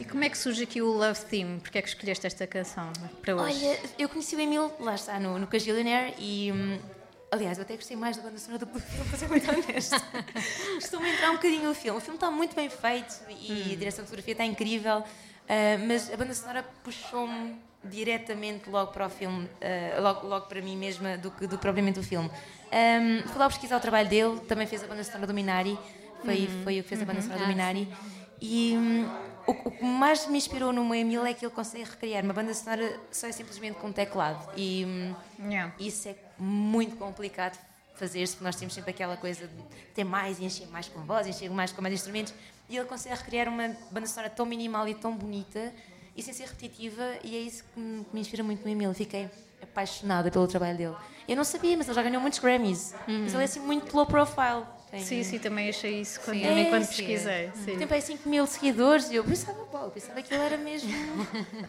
[0.00, 1.60] E como é que surge aqui o Love Theme?
[1.60, 3.66] Porquê é que escolheste esta canção para hoje?
[3.66, 6.78] Olha, eu conheci o Emil, lá está, no, no Cagillionaire, e hum,
[7.30, 9.50] aliás, eu até gostei mais da banda sonora do que do filme, para ser muito
[9.50, 10.02] honesta.
[10.76, 11.98] Costumo entrar um bocadinho no filme.
[11.98, 13.72] O filme está muito bem feito e hum.
[13.72, 19.06] a direção de fotografia está incrível, uh, mas a banda sonora puxou-me diretamente logo para
[19.06, 22.30] o filme, uh, logo, logo para mim mesma, do que do, propriamente o filme.
[22.66, 25.78] Um, fui lá pesquisar o trabalho dele, também fez a banda sonora do Minari,
[26.24, 26.62] foi, uhum.
[26.64, 27.46] foi o que fez a banda sonora uhum.
[27.46, 27.88] do Minari.
[27.92, 29.08] Ah, e um,
[29.46, 33.00] o, que mais me inspirou no Emil é que ele consegue recriar uma banda sonora
[33.10, 34.48] só é simplesmente com um teclado.
[34.56, 35.72] E um, yeah.
[35.78, 37.58] isso é muito complicado
[37.94, 39.62] fazer-se, porque nós temos sempre aquela coisa de
[39.94, 42.34] ter mais e encher mais com voz, encher mais com mais instrumentos.
[42.68, 45.72] E ele consegue recriar uma banda sonora tão minimal e tão bonita
[46.16, 48.92] e sem ser repetitiva, e é isso que me, que me inspira muito no Emil.
[48.94, 49.28] Fiquei
[49.62, 50.96] apaixonada pelo trabalho dele.
[51.28, 52.94] Eu não sabia, mas ele já ganhou muitos Grammys.
[53.06, 53.22] Uhum.
[53.24, 54.64] Mas ele é assim muito low profile.
[54.96, 55.04] Tem...
[55.04, 57.50] Sim, sim, também achei isso quando, é, quando sim, pesquisei.
[57.64, 57.76] Sim.
[57.76, 60.90] Tem para 5 mil seguidores e eu pensava, pô, pensava que ele era mesmo.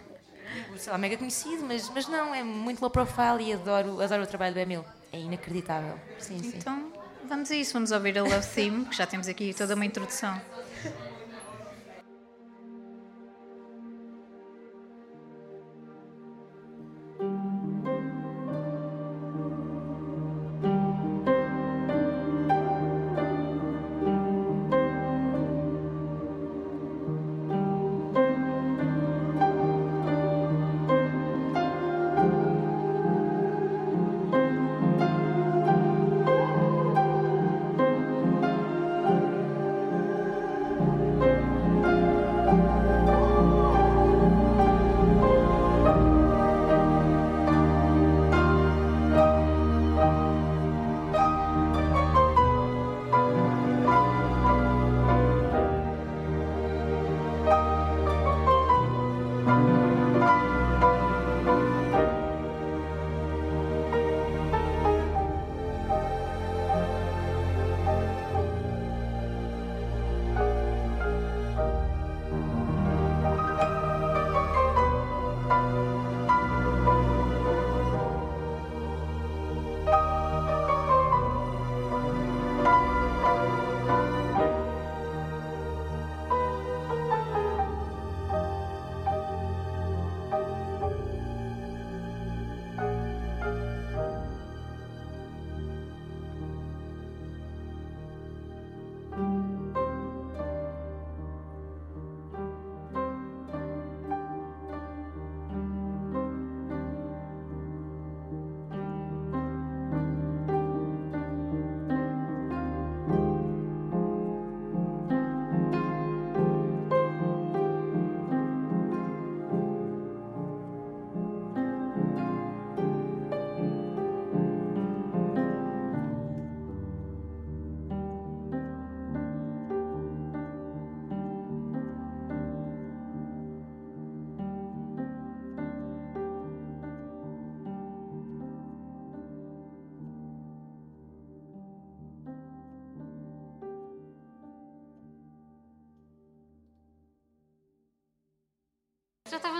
[0.77, 4.27] sei lá, mega conhecido, mas, mas não, é muito low profile e adoro, adoro o
[4.27, 4.85] trabalho do Emil.
[5.11, 5.99] É inacreditável.
[6.19, 7.27] Sim, então, sim.
[7.27, 10.39] vamos a isso, vamos ouvir a Love Theme, que já temos aqui toda uma introdução.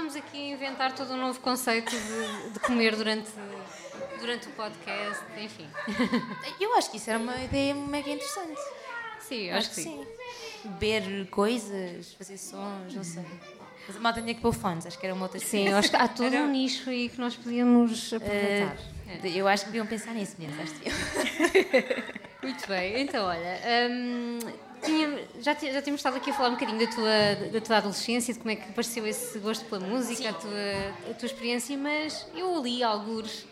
[0.07, 3.29] Já estávamos aqui a inventar todo um novo conceito de, de comer durante,
[4.19, 5.67] durante o podcast, enfim.
[6.59, 8.59] Eu acho que isso era uma ideia mega interessante.
[9.19, 10.05] Sim, acho, acho que sim.
[10.63, 10.69] sim.
[10.69, 13.25] Beber coisas, fazer sons, não sei.
[13.87, 15.95] Mas a malta tinha que pôr fones, acho que era uma outra Sim, acho que
[15.95, 16.43] há todo era...
[16.43, 18.75] um nicho aí que nós podíamos aproveitar.
[18.75, 20.89] Uh, eu acho que deviam pensar nisso mesmo, acho que
[22.43, 23.59] Muito bem, então olha.
[23.89, 24.39] Hum,
[25.47, 28.39] já, já tínhamos estado aqui a falar um bocadinho da tua, da tua adolescência, de
[28.39, 30.51] como é que apareceu esse gosto pela música, a tua,
[31.09, 33.45] a tua experiência, mas eu li alguns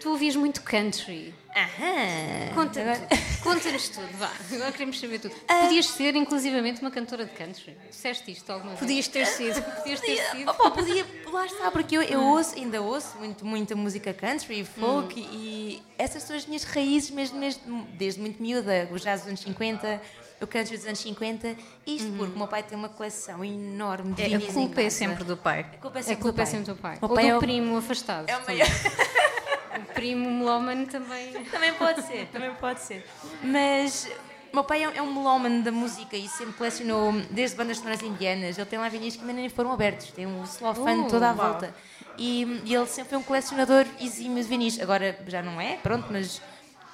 [0.00, 1.34] Tu ouvias muito country.
[1.54, 2.54] Aham.
[2.54, 3.00] Conta-nos
[3.42, 4.32] conta tudo, vá.
[4.50, 5.34] Agora queremos saber tudo.
[5.34, 7.76] Uh, Podias ser, inclusivamente, uma cantora de country.
[7.90, 8.80] Disseste isto alguma vez?
[8.80, 9.60] Podias ter sido.
[9.76, 10.50] Podias ter sido.
[10.50, 15.20] Opa, podia, lá está, porque eu, eu ouço, ainda ouço muito, muita música country, folk,
[15.20, 15.28] hum.
[15.34, 18.88] e essas são as minhas raízes mesmo, mesmo desde muito miúda.
[18.90, 20.00] O jazz dos anos 50,
[20.40, 22.16] o country dos anos 50, isto uhum.
[22.16, 25.36] porque o meu pai tem uma coleção enorme de é, A culpa é sempre do
[25.36, 25.60] pai.
[25.60, 26.42] A culpa é sempre, culpa do, pai.
[26.42, 26.98] É sempre do pai.
[27.00, 27.38] O Ou do é o...
[27.38, 28.28] primo afastado.
[28.28, 28.66] É o maior
[29.78, 31.32] o primo melómano também.
[31.44, 33.06] Também pode ser, também pode ser.
[33.42, 34.08] Mas
[34.52, 38.58] o meu pai é um melómano da música e sempre colecionou desde bandas sonoras indianas.
[38.58, 41.32] Ele tem lá vinis que ainda nem foram abertos, tem um celofane uh, toda à
[41.32, 41.46] wow.
[41.46, 41.74] volta.
[42.18, 44.80] E, e, ele sempre foi um colecionador exímio de vinis.
[44.80, 46.42] Agora já não é, pronto, mas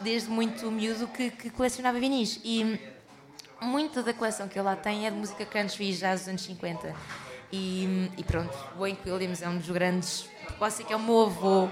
[0.00, 2.40] desde muito miúdo que, que colecionava vinis.
[2.44, 2.78] E
[3.60, 6.94] muita da coleção que ele lá tem é de música country já dos anos 50.
[7.52, 10.28] E, e pronto, Wayne Williams é um dos grandes.
[10.58, 11.68] Posso dizer que é o meu avô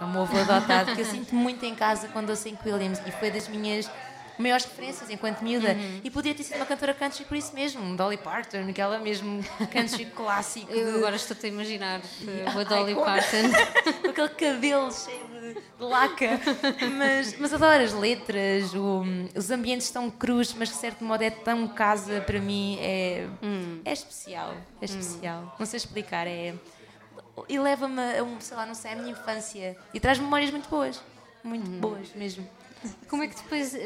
[0.00, 3.00] é o meu avô adotado, que eu sinto muito em casa quando ouço em Williams
[3.04, 3.90] e foi das minhas
[4.38, 5.72] maiores referências enquanto miúda.
[5.72, 6.00] Uhum.
[6.04, 10.06] E podia ter sido uma cantora country por isso mesmo, Dolly Parton, aquela mesmo country
[10.06, 10.72] clássico.
[10.72, 14.02] Eu agora estou-te a imaginar uh, a Dolly Parton.
[14.02, 16.40] Com aquele cabelo cheio de, de laca.
[16.96, 19.02] Mas, mas adoro as letras, o,
[19.34, 22.78] os ambientes estão crus, mas de certo modo é tão casa para mim.
[22.80, 23.80] É, hum.
[23.84, 24.54] é especial.
[24.80, 25.42] É especial.
[25.42, 25.50] Hum.
[25.58, 26.26] Não sei explicar.
[26.26, 26.54] É
[27.48, 29.76] e leva-me a, um, sei lá, não sei, a minha infância.
[29.92, 31.00] E traz memórias muito boas.
[31.44, 31.80] Muito hum.
[31.80, 32.48] boas mesmo.
[33.08, 33.78] Como é que depois uh,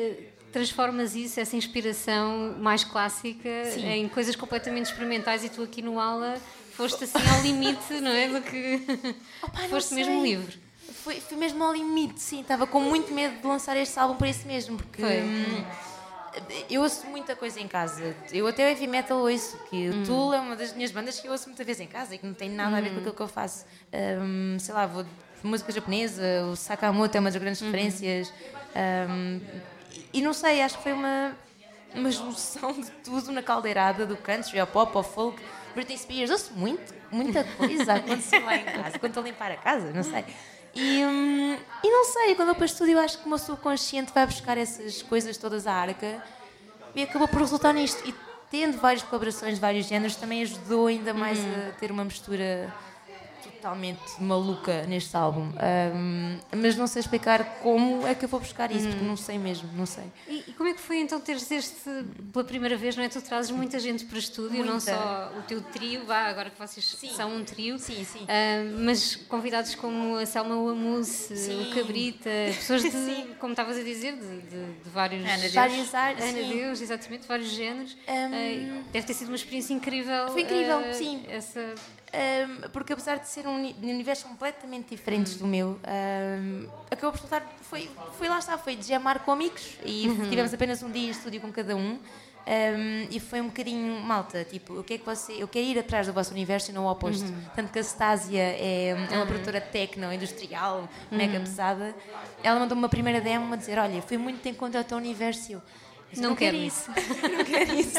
[0.53, 3.89] transformas isso, essa inspiração mais clássica, Sim.
[3.89, 6.37] em coisas completamente experimentais e tu aqui no aula
[6.73, 8.29] foste assim ao limite, não é?
[8.29, 8.83] Do que
[9.43, 10.59] Opa, foste mesmo livre.
[11.05, 12.41] Foi, foi mesmo ao limite, sim.
[12.41, 15.03] Estava com muito medo de lançar este álbum para isso mesmo, porque.
[15.03, 15.65] Hum,
[16.71, 18.17] eu ouço muita coisa em casa.
[18.33, 20.03] Eu até o heavy metal ouço, que o hum.
[20.05, 22.27] Tool é uma das minhas bandas que eu ouço muita vez em casa e que
[22.27, 22.99] não tem nada a ver com hum.
[23.01, 23.67] aquilo que eu faço.
[23.93, 25.05] Um, sei lá, vou
[25.43, 27.71] música japonesa, o Sakamoto é uma das grandes uhum.
[27.71, 28.33] referências.
[29.11, 29.41] Um,
[30.13, 31.37] e não sei, acho que foi uma,
[31.95, 35.41] uma junção de tudo na caldeirada do country, ao pop, ao folk.
[35.75, 39.51] Britney Spears, ouço muito, muita coisa a acontecer lá em casa, quando estou a limpar
[39.51, 40.25] a casa, não sei.
[40.75, 44.27] E, hum, e não sei, quando eu para estúdio, acho que o meu subconsciente vai
[44.27, 46.23] buscar essas coisas todas à arca
[46.95, 48.07] e acabou por resultar nisto.
[48.09, 48.15] E
[48.51, 51.69] tendo várias colaborações de vários géneros, também ajudou ainda mais hum.
[51.69, 52.73] a ter uma mistura
[53.63, 55.49] totalmente maluca neste álbum.
[55.95, 58.91] Um, mas não sei explicar como é que eu vou buscar isso, hum.
[58.91, 60.05] porque não sei mesmo, não sei.
[60.29, 61.89] E, e, como é que foi então teres este
[62.33, 63.09] pela primeira vez, não é?
[63.09, 64.73] Tu trazes muita gente para estúdio, muita.
[64.73, 67.11] não só o teu trio, vá, agora que vocês sim.
[67.11, 68.27] são um trio, sim, sim.
[68.85, 72.91] Mas convidados como a Selma Wamus, o Cabrita, pessoas de,
[73.39, 75.55] como estavas a dizer, de, de, de vários, Ana Deus.
[75.55, 76.25] vários áreas.
[76.25, 77.97] Ana Deus, exatamente, vários géneros.
[78.09, 80.29] Um, uh, deve ter sido uma experiência incrível.
[80.29, 81.25] Foi incrível, uh, sim.
[81.29, 81.75] Essa
[82.13, 87.43] um, porque apesar de ser um universo completamente diferentes do meu, um, acabou por resultar,
[87.63, 90.29] foi, foi lá está, foi de jamar com amigos e uhum.
[90.29, 91.99] tivemos apenas um dia em estúdio com cada um.
[92.45, 95.33] Um, e foi um bocadinho malta, tipo, o que é que você.
[95.35, 97.25] Eu quero ir atrás do vosso universo e não o oposto.
[97.25, 97.45] Uhum.
[97.55, 99.27] Tanto que a Stasia é, é uma uhum.
[99.29, 101.19] produtora tecno, industrial, uhum.
[101.19, 101.95] mega pesada.
[102.43, 105.53] Ela mandou-me uma primeira demo a dizer: Olha, foi muito em conta ao teu universo.
[105.53, 105.63] Eu,
[106.17, 106.91] não, não quero isso.
[107.23, 107.99] não quero isso.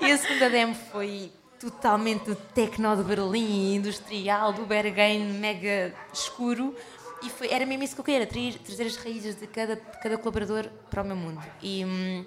[0.00, 6.74] E a segunda demo foi totalmente do techno de Berlim, industrial, do Berghain, mega escuro.
[7.22, 10.02] E foi, era mesmo isso que eu queria, trazer, trazer as raízes de cada, de
[10.02, 11.40] cada colaborador para o meu mundo.
[11.62, 12.26] E, hum,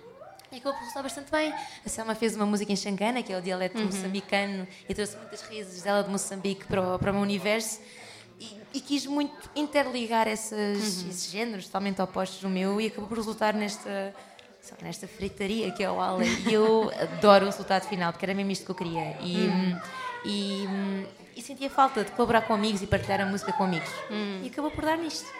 [0.49, 1.53] e acabou por resultar bastante bem.
[1.85, 3.85] A Selma fez uma música em Xangana, que é o dialeto uhum.
[3.87, 7.81] moçambicano, e trouxe muitas raízes dela de Moçambique para o, para o meu universo.
[8.39, 11.09] E, e quis muito interligar essas, uhum.
[11.09, 14.15] esses géneros totalmente opostos do meu, e acabou por resultar nesta
[14.65, 18.33] só nesta fritaria que é o Ala e eu adoro o resultado final, porque era
[18.33, 19.15] mesmo isto que eu queria.
[19.21, 19.79] E, hum.
[20.25, 20.67] e,
[21.35, 23.89] e, sentia falta de colaborar com amigos e partilhar a música com amigos.
[24.09, 24.41] Hum.
[24.43, 25.31] E acabou por dar nisto.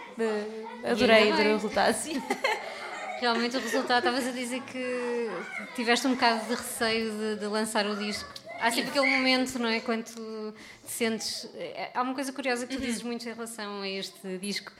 [0.83, 2.21] Adorei, adorei o resultado, sim.
[3.19, 5.29] Realmente o resultado, estavas a dizer que
[5.75, 8.29] tiveste um bocado de receio de, de lançar o disco.
[8.59, 9.79] Há sempre aquele momento, não é?
[9.79, 11.49] Quando te sentes.
[11.55, 14.71] É, há uma coisa curiosa que tu dizes muito em relação a este disco,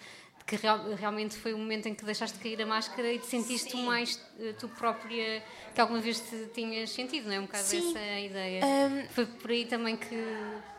[0.46, 3.72] que real, realmente foi o momento em que deixaste cair a máscara e te sentiste
[3.72, 3.84] Sim.
[3.86, 7.40] mais uh, tu própria que alguma vez te tinhas sentido, não é?
[7.40, 7.90] Um bocado Sim.
[7.90, 8.64] essa ideia.
[8.64, 10.16] Um, foi por aí também que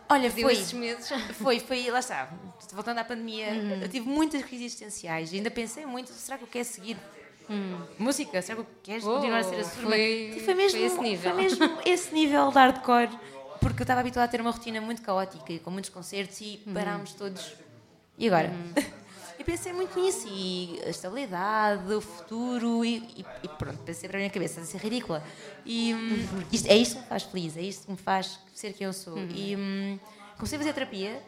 [0.09, 0.53] Olha, foi.
[0.53, 1.09] esses medos.
[1.43, 2.31] Foi, foi, lá está.
[2.73, 3.83] Voltando à pandemia, Uhum.
[3.83, 5.33] eu tive muitas crises existenciais.
[5.35, 6.97] Ainda pensei muito: será que eu quero seguir
[7.99, 8.41] música?
[8.41, 8.99] Será que Uhum.
[9.03, 9.91] Oh, continuar a ser a surma?
[9.91, 11.33] foi- E foi mesmo foi esse nível.
[11.35, 13.11] Foi mesmo esse nível de hardcore.
[13.61, 16.63] Porque eu estava habituada a ter uma rotina muito caótica e com muitos concertos e
[16.67, 16.75] Uhum.
[16.75, 17.55] parámos todos.
[18.17, 18.53] E agora?
[19.39, 24.19] E pensei muito nisso, e a estabilidade, o futuro, e, e- e pronto, pensei para
[24.19, 25.23] a minha cabeça, de ser ridícula.
[25.65, 28.73] E hum, isto- é isto que me faz feliz, é isto que me faz ser
[28.73, 29.19] quem eu sou.
[29.35, 29.99] E hum,
[30.37, 31.23] comecei a fazer terapia,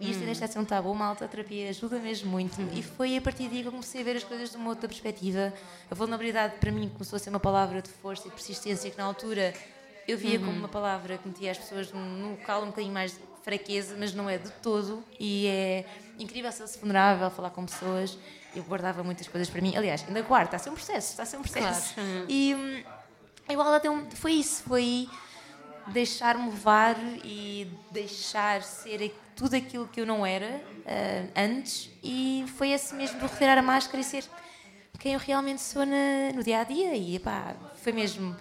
[0.00, 2.58] e isto ainda está a ser um tabu, malta, a terapia ajuda mesmo muito.
[2.74, 4.88] E foi a partir daí que eu comecei a ver as coisas de uma outra
[4.88, 5.52] perspectiva.
[5.90, 9.04] A vulnerabilidade para mim começou a ser uma palavra de força e persistência que na
[9.04, 9.52] altura
[10.08, 13.12] eu via como uma palavra que metia as pessoas num, num local um bocadinho mais
[13.12, 15.02] de fraqueza, mas não é de todo.
[15.18, 15.84] E é
[16.18, 18.16] incrível ser-se vulnerável, falar com pessoas.
[18.54, 19.76] Eu guardava muitas coisas para mim.
[19.76, 21.94] Aliás, ainda guardo, está a ser um processo, está a ser um processo.
[21.94, 22.24] Claro.
[22.28, 22.82] E hum,
[23.48, 25.08] igual até um, foi isso, foi
[25.88, 31.90] deixar-me levar e deixar ser a- tudo aquilo que eu não era ah, antes.
[32.02, 34.24] E foi esse mesmo de retirar a máscara e ser
[34.98, 36.94] quem eu realmente sou na- no dia a dia.
[36.94, 38.36] E pá, foi mesmo.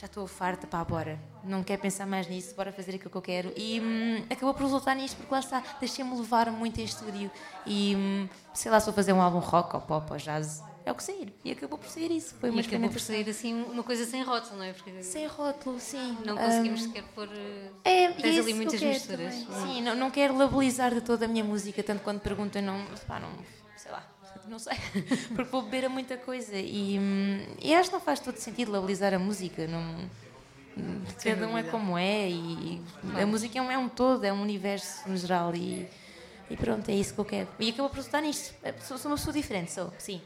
[0.00, 1.20] Já estou farta, pá, bora.
[1.44, 3.52] Não quero pensar mais nisso, bora fazer aquilo que eu quero.
[3.54, 7.30] E hum, acabou por resultar nisto, porque lá está, deixei-me levar muito em estúdio.
[7.66, 10.90] E hum, sei lá, se vou fazer um álbum rock ou pop ou jazz, é
[10.90, 11.30] o que sair.
[11.44, 12.34] E acabou por sair isso.
[12.40, 14.72] Foi uma E acabou por sair assim uma coisa sem rótulo, não é?
[14.72, 16.16] Porque Sem rótulo, sim.
[16.24, 17.28] não Hum, conseguimos sequer pôr.
[17.30, 17.70] eh,
[18.04, 19.34] é, Tens ali muitas misturas.
[19.44, 19.74] também.
[19.74, 23.20] Sim, não, não quero labelizar de toda a minha música, tanto quando perguntam, não, pá,
[23.20, 23.28] não,
[23.76, 24.02] sei lá,
[24.50, 24.76] não sei,
[25.34, 28.72] porque vou beber a muita coisa e, hum, e acho que não faz todo sentido
[28.72, 30.10] labelizar a música, não,
[31.22, 32.82] cada um é como é e
[33.20, 35.86] a música é um, é um todo, é um universo no geral e,
[36.50, 37.48] e pronto, é isso que eu quero.
[37.60, 38.52] E acabou por resultar nisto.
[38.62, 40.20] É, Sou, sou uma pessoa diferente, sou, sim.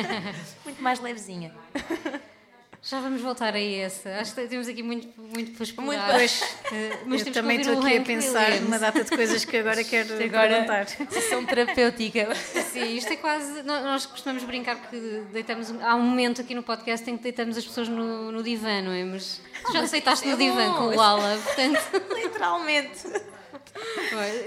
[0.64, 1.52] Muito mais levezinha.
[2.80, 4.08] Já vamos voltar a essa.
[4.20, 6.12] Acho que temos aqui muito, muito para explorar.
[6.14, 9.56] Muito para- Eh, Mas eu também estou aqui a pensar numa data de coisas que
[9.56, 10.86] agora quero Agora, perguntar.
[11.10, 12.32] sessão terapêutica.
[12.72, 13.62] Sim, isto é quase.
[13.64, 14.96] nó- Nós costumamos brincar que
[15.32, 15.74] deitamos.
[15.82, 18.92] Há um momento aqui no podcast em que deitamos as pessoas no, no divã, não
[18.92, 19.02] é?
[19.04, 21.80] Mas tu já deitaste isso no é divã com o Ala, portanto.
[22.14, 23.02] Literalmente.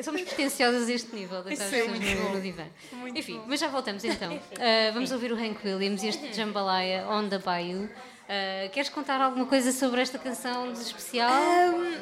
[0.04, 2.64] Somos pretenciosas a este nível, as Isso é pessoas muito no, no divã.
[2.94, 3.46] Muito Enfim, bom.
[3.48, 4.32] mas já voltamos então.
[4.60, 7.88] Ah, vamos ouvir o Hank Williams e este Jambalaya on the Bayou.
[8.30, 11.30] Ah, queres contar alguma coisa sobre esta canção de especial?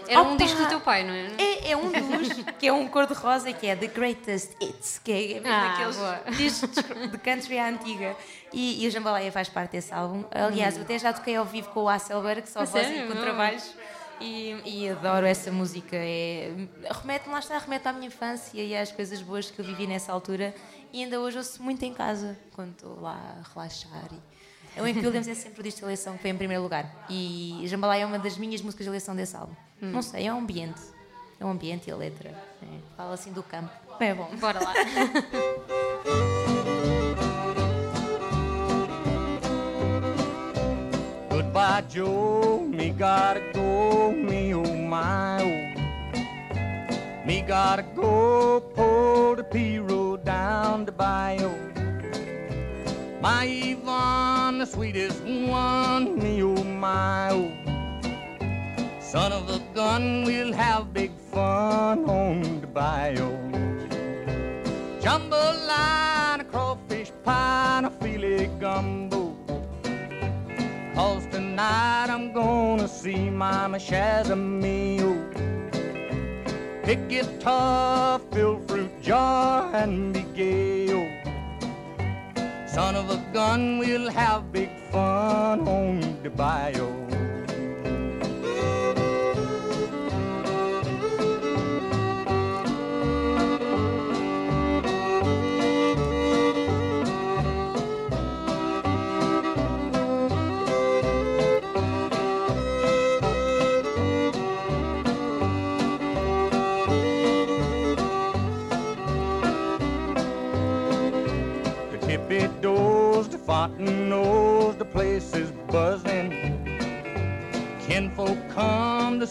[0.07, 0.43] Era um opa.
[0.43, 1.27] disco do teu pai, não é?
[1.37, 5.33] É, é um dos, que é um cor-de-rosa, que é The Greatest Hits, que é
[5.39, 6.19] mesmo Ah, aqueles boa.
[6.37, 6.69] discos
[7.11, 8.15] de country à antiga.
[8.51, 10.23] E, e o Jambalaya faz parte desse álbum.
[10.31, 13.05] Aliás, eu até já toquei ao vivo com o Hasselberg, só A voz sério?
[13.05, 13.73] e contrabaixo.
[14.19, 15.95] E, e adoro essa música.
[15.95, 16.51] É,
[17.01, 20.11] remete-me, lá está, remete à minha infância e às coisas boas que eu vivi nessa
[20.11, 20.53] altura.
[20.91, 24.09] E ainda hoje ouço muito em casa, quando estou lá a relaxar.
[24.75, 27.05] E, o Hank Williams é sempre o disco de eleição que foi em primeiro lugar.
[27.09, 29.55] E Jambalaya é uma das minhas músicas de eleição desse álbum.
[29.81, 30.81] Não sei, é um ambiente.
[31.39, 32.29] É um ambiente e a letra.
[32.61, 32.65] É,
[32.97, 33.71] fala assim do campo.
[33.99, 34.29] É bom.
[34.37, 34.73] Bora lá.
[41.59, 42.61] Goodbye, Joe.
[42.61, 47.25] Me gotta go, me oh my oh.
[47.25, 51.51] Me gotta go, pull the P road down the bayou.
[53.19, 57.51] My Yvonne, the sweetest one, me oh my oh.
[59.01, 63.35] Son of a gun, we'll have big fun on the bayou.
[65.01, 69.28] Jambalaya, crawfish pie, and a filet gumbo.
[70.99, 75.13] Cause tonight I'm gonna see Mama Shazamio.
[76.83, 80.89] Pick guitar, fill fruit jar, and be gay.
[80.91, 81.07] oh.
[82.67, 87.18] Son of a gun, we'll have big fun on the bayou.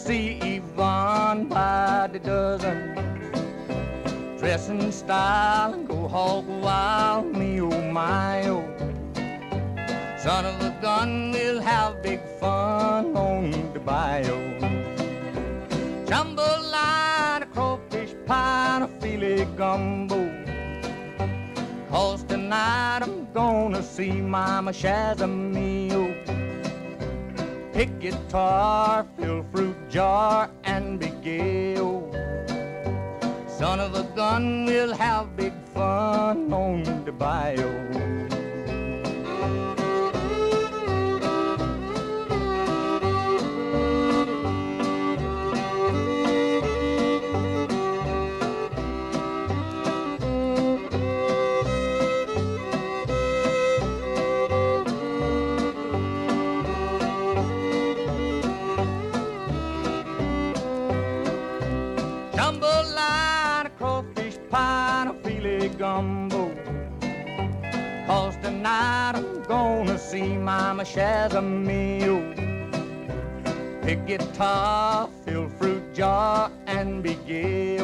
[0.09, 2.77] See Yvonne by the dozen.
[4.39, 8.65] Dress in style and go hog wild, me oh my oh.
[10.17, 14.39] Son of a gun, we'll have big fun on the bayou.
[16.09, 20.19] Jambalaya, crawfish pie, a filet gumbo.
[21.91, 25.88] Cause tonight I'm gonna see Mama Shazamio.
[27.79, 31.77] Pick guitar, fill fruit jar, and be gay.
[33.47, 38.08] Son of a gun, we'll have big fun on the bayou.
[68.69, 72.17] Tonight I'm gonna see Mama Shazamio.
[73.81, 77.77] Pick guitar, fill fruit jar, and be gay.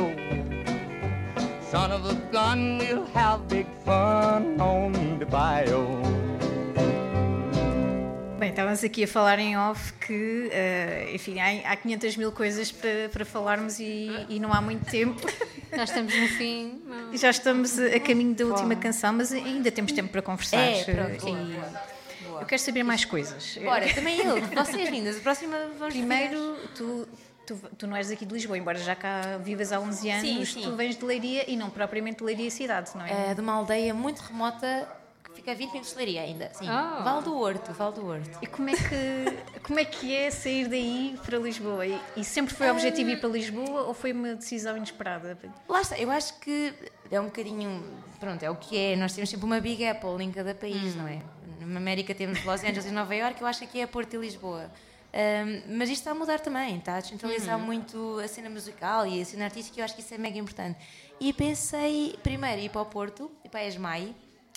[1.71, 6.14] Son of a gun, we'll have big fun on the bayou.
[8.55, 13.09] Estávamos aqui a falar em off que, eh, enfim, há, há 500 mil coisas para,
[13.11, 15.27] para falarmos e, e não há muito tempo.
[15.75, 16.81] Já estamos no fim.
[16.87, 17.13] não.
[17.13, 20.57] E já estamos a caminho da última canção, mas ainda temos tempo para conversar.
[20.57, 21.27] É, pronto.
[21.27, 23.57] E eu quero saber mais coisas.
[23.61, 25.17] Bora, também eu, vocês lindas.
[25.17, 27.05] A próxima vamos Primeiro, tu,
[27.45, 30.45] tu, tu não és aqui de Lisboa, embora já cá vivas há 11 anos, Sim,
[30.45, 30.61] sim.
[30.61, 33.31] tu vens de Leiria e não propriamente de Leiria cidade, não é?
[33.31, 34.87] É de uma aldeia muito remota
[35.45, 36.49] fica a 20 minutos de Leiria ainda.
[36.53, 36.67] Sim.
[36.67, 37.01] Ah.
[37.03, 38.39] Val do Horto, Val do Horto.
[38.41, 41.85] E como é, que, como é que é sair daí para Lisboa?
[41.85, 45.37] E, e sempre foi o objetivo ir para Lisboa ou foi uma decisão inesperada?
[45.69, 46.73] Lá está, eu acho que
[47.11, 47.83] é um bocadinho.
[48.19, 48.95] Pronto, é o que é.
[48.95, 51.21] Nós temos sempre uma Big Apple em cada país, não é?
[51.59, 54.17] Na América temos Los Angeles e Nova Iorque, eu acho que aqui é Porto e
[54.17, 54.71] Lisboa.
[55.13, 59.21] Ahm, mas isto está a mudar também, está a descentralizar muito a cena musical e
[59.21, 60.77] a cena artística, e eu acho que isso é mega importante.
[61.19, 64.13] E pensei primeiro ir para o Porto, ir para a ESMAI,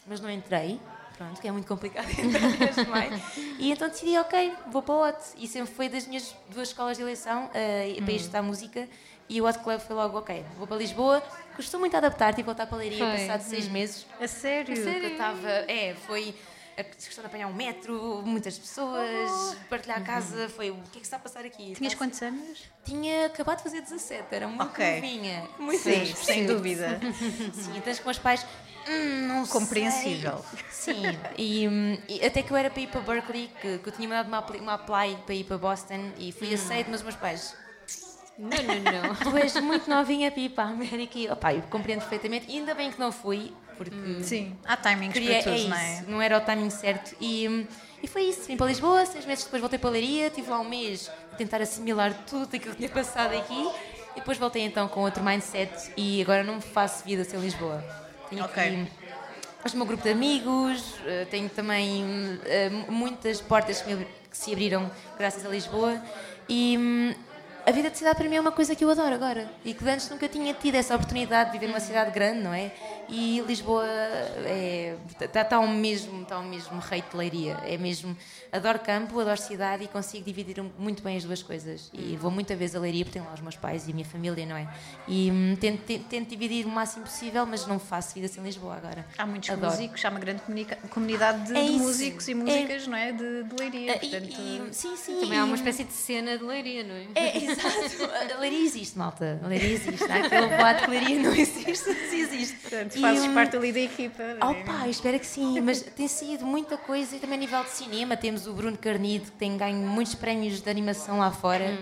[0.09, 0.81] mas não entrei,
[1.17, 3.09] pronto, que é muito complicado entrar.
[3.59, 5.19] E então decidi, ok, vou para o OT.
[5.37, 8.89] E sempre foi das minhas duas escolas de eleição ah, para estudar música.
[9.29, 11.23] E o Hot Club foi logo, ok, vou para Lisboa.
[11.55, 13.19] Custou muito adaptar, que voltar para a Leiria, Foi.
[13.27, 14.07] passado seis meses.
[14.19, 14.73] A sério?
[14.75, 15.49] Que eu estava.
[15.69, 16.35] É, foi
[16.79, 21.01] a questão de apanhar um metro, muitas pessoas, partilhar a casa, foi o que é
[21.01, 21.75] que está a passar aqui?
[21.75, 22.61] Tinhas Está- quantos anos?
[22.85, 24.95] Tinha acabado de fazer 17, era muito Ok.
[24.95, 25.49] novinha.
[25.59, 27.01] Muito Sim, sem dúvida.
[27.53, 28.47] Sim, então com os pais.
[28.89, 30.45] Hum, não Compreensível.
[30.53, 30.59] sei.
[30.71, 33.93] Sim, e, hum, e até que eu era para ir para Berkeley, que, que eu
[33.93, 37.05] tinha mandado uma, appli- uma apply para ir para Boston e fui aceito, mas os
[37.05, 37.55] meus pais.
[38.39, 39.15] Não, não, não.
[39.23, 42.47] Tu és muito novinha para ir para a América e opá, eu compreendo perfeitamente.
[42.49, 45.69] E ainda bem que não fui, porque Sim, há timings queria, para é tudo, isso,
[45.69, 46.05] não é?
[46.09, 47.15] não era o timing certo.
[47.21, 47.67] E, hum,
[48.03, 48.43] e foi isso.
[48.47, 51.37] Vim para Lisboa, seis meses depois voltei para a Leiria, estive lá um mês a
[51.37, 53.69] tentar assimilar tudo aquilo que tinha passado aqui.
[54.13, 57.85] E depois voltei então com outro mindset e agora não faço vida sem Lisboa.
[58.31, 58.89] Tenho Ok.
[59.73, 64.91] o meu grupo de amigos, eh, tenho também eh, muitas portas que, que se abriram
[65.19, 66.01] graças a Lisboa.
[66.49, 67.15] E hum,
[67.69, 69.87] a vida de cidade para mim é uma coisa que eu adoro agora e que
[69.87, 72.73] antes nunca tinha tido essa oportunidade de viver numa cidade grande, não é?
[73.11, 77.59] E Lisboa é, está tá ao mesmo, está ao mesmo rei de leiria.
[77.67, 78.17] É mesmo,
[78.51, 81.91] adoro campo, adoro cidade e consigo dividir muito bem as duas coisas.
[81.93, 84.07] E vou muita vez a leiria porque tenho lá os meus pais e a minha
[84.07, 84.67] família, não é?
[85.07, 89.05] E hum, tento, tento, dividir o máximo possível, mas não faço vida sem Lisboa agora.
[89.19, 89.73] Há muitos Adoro.
[89.73, 90.41] músicos, há uma grande
[90.91, 92.35] comunidade de, É de músicos e É.
[92.35, 93.13] músicas, não é?
[93.13, 94.41] De, de Leiria, e- portanto...
[94.41, 95.21] e- sim, sim.
[95.21, 97.07] Também há uma e- espécie de cena de leiria, não é?
[97.15, 98.35] É, exato.
[98.35, 99.41] A Leiria existe, malta.
[99.43, 100.07] A Leiria existe.
[100.07, 100.21] Não é?
[100.21, 102.57] Aquele boato que Leiria não existe, existe.
[102.59, 104.23] Portanto, E, fazes hum, parte ali da equipa.
[104.43, 104.63] Oh é?
[104.65, 108.17] pá, espero que sim, mas tem sido muita coisa e também a nível de cinema.
[108.17, 111.79] Temos o Bruno Carnido, que tem ganho muitos prémios de animação lá fora.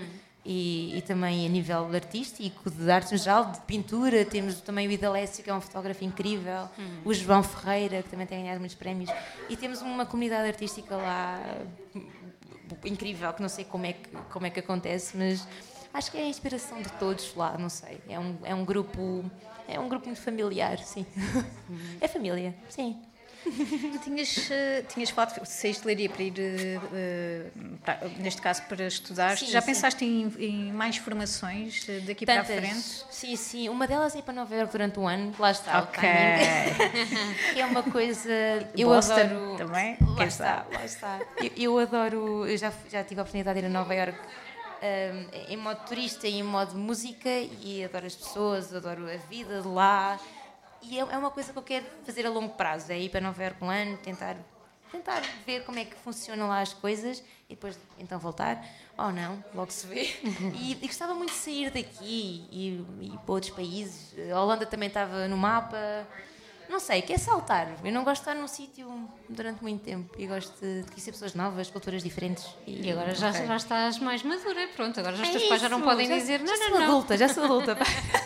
[0.48, 4.24] E, e também a nível artístico, de artes no geral, de pintura.
[4.24, 6.68] Temos também o Idalécio, que é um fotógrafo incrível.
[7.04, 9.10] O João Ferreira, que também tem ganhado muitos prémios.
[9.48, 11.40] E temos uma comunidade artística lá
[12.84, 15.46] incrível, que não sei como é que, como é que acontece, mas
[15.92, 18.00] acho que é a inspiração de todos lá, não sei.
[18.08, 19.24] É um, é um grupo.
[19.68, 21.04] É um grupo muito familiar, sim.
[22.00, 23.00] É família, sim.
[24.04, 27.46] Tinhas, eh, tinhas falado, saíste de Leiria para ir, eh, eh,
[27.84, 29.36] para- neste caso, para estudar.
[29.38, 29.66] Sim, Já sim.
[29.66, 33.04] pensaste em, em mais formações daqui para a frente?
[33.10, 33.68] Sim, sim.
[33.68, 35.80] Uma delas é ir para Nova Iorque durante um ano, lá está.
[35.80, 36.00] o Ok.
[36.00, 37.34] timing.
[37.54, 38.30] que é uma coisa.
[38.76, 39.56] Eu Boston adoro.
[39.56, 39.96] também?
[40.00, 41.20] Lá Quem está, lá está.
[41.38, 42.46] Eu, eu adoro.
[42.46, 44.18] Eu já, já tive a oportunidade de ir a Nova Iorque.
[44.82, 49.62] hum, em modo turista e em modo música e adoro as pessoas, adoro a vida
[49.62, 50.18] de lá
[50.82, 53.20] e é, é uma coisa que eu quero fazer a longo prazo, é ir para
[53.20, 54.36] Nova Iorque um ano, tentar,
[54.92, 58.64] tentar ver como é que funcionam lá as coisas e depois então voltar,
[58.98, 60.14] ou não, logo se vê.
[60.58, 64.14] E, e gostava muito de sair daqui e, e para outros países.
[64.32, 65.76] A Holanda também estava no mapa.
[66.68, 67.68] Não sei, quer saltar.
[67.84, 71.32] Eu não gosto de estar num sítio durante muito tempo e gosto de conhecer pessoas
[71.32, 72.44] novas, culturas diferentes.
[72.66, 73.46] E agora já, Ok.
[73.46, 74.98] já estás mais madura, pronto.
[74.98, 76.84] Agora já os É teus pais já não podem já- dizer já não, não, não.
[76.86, 77.76] adulta, já sou adulta.
[77.76, 77.84] pá.
[77.84, 78.25] sou adulta.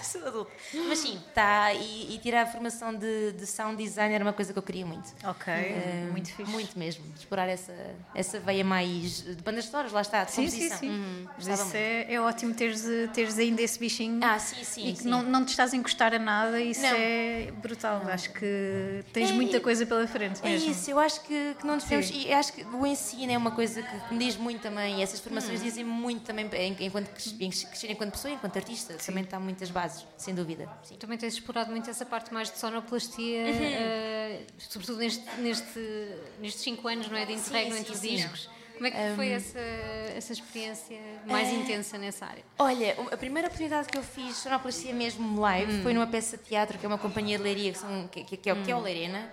[0.89, 1.73] Mas sim, tá.
[1.75, 4.85] E, e tirar a formação de, de sound design era uma coisa que eu queria
[4.87, 5.13] muito.
[5.25, 6.51] Ok, Uh, muito fixe.
[6.51, 7.05] Muito mesmo.
[7.19, 7.73] Explorar essa,
[8.15, 10.79] essa veia mais de bandas sonoras, lá está, de Sim, sim, composição.
[10.79, 11.29] sim.
[11.37, 14.89] Gostava isso é, é ótimo teres, teres ainda esse bichinho Ah, sim, sim.
[14.89, 15.09] e que sim.
[15.09, 16.89] não, não te estás a encostar a nada, isso Não.
[16.97, 18.03] é brutal.
[18.09, 20.71] Acho que tens É, muita coisa pela frente É mesmo.
[20.71, 22.07] isso, eu acho que, que não devemos.
[22.07, 22.27] Sim.
[22.27, 24.99] E acho que o ensino é uma coisa que me diz muito também.
[24.99, 25.65] e Essas formações Hum.
[25.65, 26.49] dizem muito também
[26.81, 28.95] enquanto crescer enquanto pessoa, enquanto artista.
[28.95, 30.69] Também está muitas bases, sem dúvida.
[30.83, 30.97] Sim.
[30.97, 33.63] Também tens explorado muito essa parte mais de sonoplastia, Uhum.
[33.63, 38.17] eh, sobretudo neste, neste, nestes 5 anos não é, de interregno sim, entre sim.
[38.17, 38.49] discos.
[38.75, 42.43] Como é que foi essa, essa experiência mais Eh, intensa nessa área?
[42.59, 45.83] Olha, a primeira oportunidade que eu fiz sonoplastia mesmo live Hum.
[45.83, 48.37] foi numa peça de teatro que é uma companhia de leiria que, são, que, que-
[48.39, 48.63] que é, o- Hum.
[48.63, 49.31] que é o Leirena.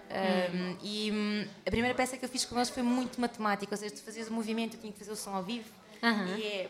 [0.54, 3.78] Um, e hum, a primeira peça que eu fiz com eles foi muito matemática, ou
[3.78, 5.70] seja, tu fazias o movimento, eu tinha que fazer o som ao vivo.
[6.38, 6.70] E é,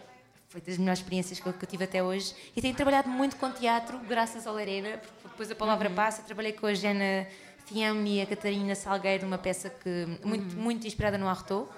[0.50, 2.34] foi das melhores experiências que eu, que eu tive até hoje.
[2.56, 5.60] E tenho trabalhado muito com teatro, graças ao Leirena, porque depois a Uhum.
[5.60, 6.22] palavra passa.
[6.22, 7.28] Trabalhei com a Jana
[7.66, 10.62] Fiam e a Catarina Salgueiro numa peça que muito, Uhum.
[10.64, 11.70] muito inspirada no Artaud.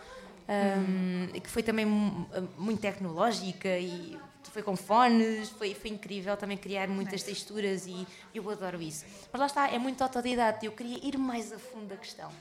[0.51, 4.17] Um, que foi também mu- muito tecnológica e
[4.51, 9.05] foi com fones, foi, foi incrível também criar muitas texturas e eu adoro isso.
[9.31, 12.31] Mas lá está, é muito autodidata, eu queria ir mais a fundo da questão.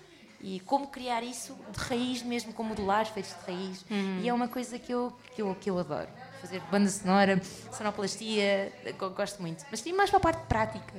[0.41, 3.85] E como criar isso de raiz mesmo, com modulares feitos de raiz.
[4.23, 6.09] E é uma coisa que eu, que eu, que eu adoro.
[6.41, 7.41] Fazer banda sonora,
[7.73, 9.65] sonoplastia, go- gosto muito.
[9.71, 10.95] Mas sim mais para a parte prática.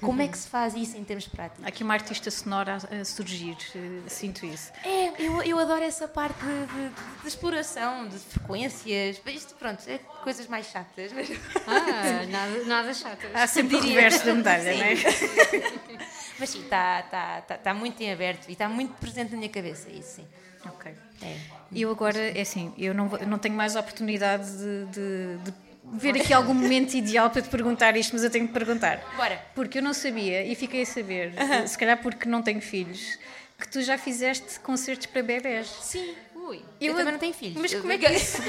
[0.00, 1.64] Como é que se faz isso em termos práticos?
[1.64, 4.70] Há aqui uma artista sonora a, surgir, eh, sinto isso.
[4.84, 9.20] É, eu, eu adoro essa parte de, de- de exploração, de frequências.
[9.26, 11.12] Isto, pronto, é coisas mais chatas.
[11.12, 11.30] Mas...
[11.66, 13.26] Ah, nada, nada chato.
[13.32, 14.94] Há sempre o reverso da medalha, não é?
[16.38, 19.48] Mas sim, está tá, tá, tá muito em aberto e está muito presente na minha
[19.48, 20.26] cabeça, isso sim.
[20.66, 20.92] Ok.
[21.22, 21.36] É.
[21.70, 25.52] E eu agora, é assim, eu não, não tenho mais a oportunidade de, de- de
[25.92, 29.00] ver aqui algum momento ideal para te perguntar isto, mas eu tenho que perguntar.
[29.16, 29.40] Bora.
[29.54, 31.32] Porque eu não sabia e fiquei a saber,
[31.66, 33.18] se calhar porque não tenho filhos,
[33.58, 35.66] que tu já fizeste concertos para bebés.
[35.82, 36.14] Sim.
[36.34, 36.62] Ui.
[36.80, 37.56] Eu, Eu- também não tenho filhos.
[37.60, 38.38] Mas Eu- como é que é isso?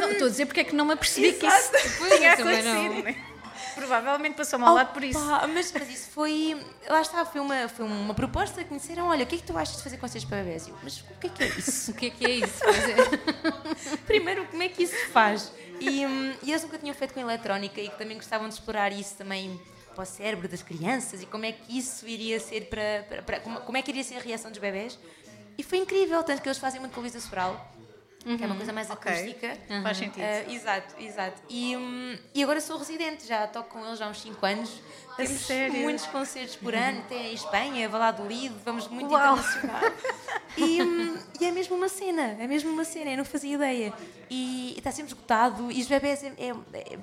[0.00, 1.70] Não, estou a dizer porque é que não me apercebi que isso
[2.16, 3.29] tinha também não.
[3.80, 5.18] Provavelmente passou-me ao lado por isso.
[5.54, 6.54] Mas, mas isso foi.
[6.88, 9.44] Lá está, foi uma, foi uma proposta que me disseram: olha, o que é que
[9.44, 10.68] tu achas de fazer concertos para bebés?
[10.68, 11.90] Eu, mas o que é que é isso?
[11.90, 12.64] O que é que é isso?
[12.64, 13.96] É.
[14.06, 15.52] Primeiro, como é que isso se faz?
[15.80, 18.92] E, hum, e eles nunca tinham feito com eletrónica e que também gostavam de explorar
[18.92, 19.58] isso também
[19.94, 23.04] para o cérebro das crianças e como é que isso iria ser para.
[23.08, 24.98] para- para- como, como é que iria ser a reação dos bebés.
[25.58, 27.66] E foi incrível, tanto que eles fazem muito com Luísa Sobral,
[28.24, 29.10] que é uma coisa mais Ok.
[29.10, 29.56] acústica.
[29.82, 30.22] Faz sentido.
[30.22, 31.42] Ah, exato, exato.
[31.48, 34.80] E, hum, e agora sou residente, já toco com eles há uns 5 anos.
[35.26, 35.80] Temos sério?
[35.80, 39.36] muitos concertos por ano, até em Espanha, Valladolid, vamos muito Uau.
[39.38, 39.80] internacional.
[40.56, 43.94] E, hum, e é mesmo uma cena, é mesmo uma cena, eu não fazia ideia.
[44.28, 46.98] E, está sempre esgotado, e os bebés é, é, é- é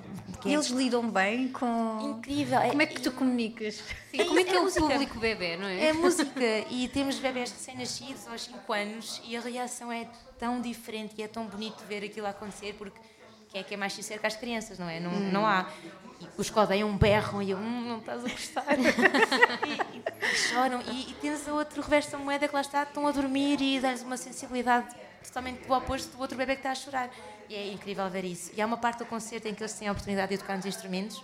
[0.52, 2.18] eles lidam bem com.
[2.18, 2.60] incrível.
[2.68, 3.82] Como é que tu comunicas?
[4.10, 4.86] Sim, como é que é, o música.
[4.86, 5.86] público bebê, não é?
[5.86, 6.40] É música
[6.70, 10.06] e temos bebés recém-nascidos aos 5 anos e a reação é
[10.38, 13.00] tão diferente e é tão bonito ver aquilo acontecer porque
[13.50, 15.00] quem é que é mais sincero que as crianças, não é?
[15.00, 15.70] Não, não há.
[16.20, 18.64] E os que odeiam berram e eu, hum, não estás a gostar.
[18.78, 20.80] e, e choram.
[20.82, 23.80] E, e tens a outro reverso da moeda que lá está, estão a dormir e
[23.80, 24.88] dá-lhes uma sensibilidade
[25.24, 27.10] totalmente do oposto do outro bebê que está a chorar.
[27.48, 28.50] E é incrível ver isso.
[28.54, 30.66] E há uma parte do concerto em que eles têm a oportunidade de tocar nos
[30.66, 31.22] instrumentos,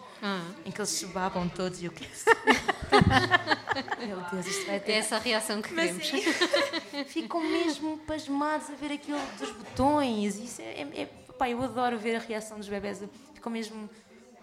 [0.64, 2.10] em que eles se babam todos e eu quero.
[4.06, 6.36] Meu Deus, isto vai É ter essa a reação que mas queremos.
[7.12, 10.36] ficam mesmo pasmados a ver aquilo dos botões.
[10.36, 13.02] Isso é, é, é- pá, eu adoro ver a reação dos bebés.
[13.34, 13.88] Ficam mesmo.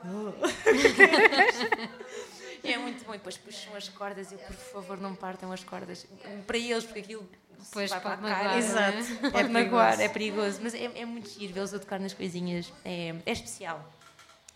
[2.63, 3.13] é muito bom.
[3.13, 6.05] E depois puxam as cordas e eu, por favor, não partam as cordas.
[6.47, 7.27] Para eles, porque aquilo.
[7.61, 8.43] se Pois, vai para a pode cara.
[8.43, 9.31] magoar, Exato.
[9.31, 10.59] Pode magoar, é perigoso.
[10.63, 12.71] Mas é, é muito giro vê-los a tocar nas coisinhas.
[12.83, 13.87] É, é especial.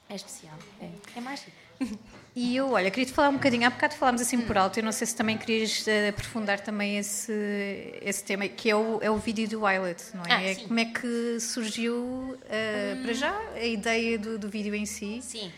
[0.10, 0.56] É especial.
[0.82, 1.52] É, é mágico.
[2.38, 4.84] E eu, olha, queria te falar um bocadinho, há bocado falámos assim por alto, eu
[4.84, 7.32] não sei se também querias eh, aprofundar também esse,
[8.02, 10.34] esse tema, que é o, é o vídeo do Violet, não é?
[10.34, 10.56] Ah, É.
[10.56, 15.22] Como é que surgiu, eh, para já, a ideia do, do vídeo em si?
[15.22, 15.50] Sim.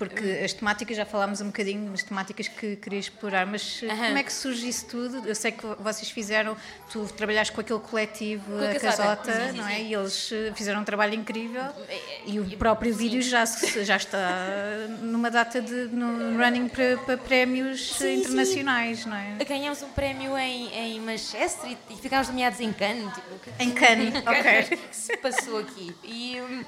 [0.00, 4.06] Porque as temáticas, já falámos um bocadinho das temáticas que querias explorar, mas Aham.
[4.06, 5.28] como é que surge isso tudo?
[5.28, 6.56] Eu sei que vocês fizeram,
[6.90, 9.30] tu trabalhaste com aquele coletivo, a a Casota.
[9.30, 9.74] Sim, sim, não é?
[9.76, 9.88] sim.
[9.88, 11.64] E eles eh, fizeram um trabalho incrível
[12.24, 18.00] e o próprio vídeo já, já está numa data de no running para, para prémios
[18.00, 19.44] internacionais, não é?
[19.44, 23.12] Ganhámos um prémio em, em Manchester e, e ficámos nomeados em Cannes.
[23.12, 24.78] Tipo, que, Em Cannes, o ok.
[24.78, 25.94] que se passou aqui?
[26.04, 26.40] E.
[26.40, 26.64] hum,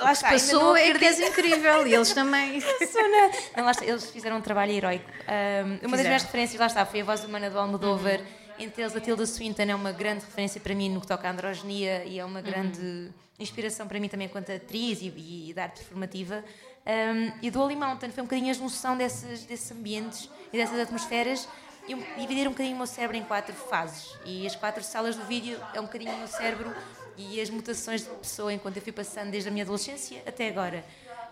[0.00, 2.60] Lá está, não é que és incrível e eles também.
[3.56, 5.04] Não, lá está, eles fizeram um trabalho heroico.
[5.08, 6.04] Um, uma das Fizeram.
[6.04, 8.20] minhas referências, lá está, foi a voz humana do Almodóvar
[8.58, 11.30] Entre eles, a Tilda Swinton é uma grande referência para mim no que toca à
[11.30, 15.76] androginia e é uma grande inspiração para mim também quanto atriz e, e, de arte
[15.76, 16.44] performativa.
[16.86, 20.78] Um, e do Holy Mountain foi um bocadinho a junção desses, desses ambientes e dessas
[20.78, 21.48] atmosferas
[21.88, 24.16] e dividir um bocadinho o meu cérebro em quatro fases.
[24.24, 26.74] E as quatro salas do vídeo é um bocadinho o meu cérebro
[27.16, 30.84] e as mutações de pessoa enquanto eu fui passando desde a minha adolescência até agora.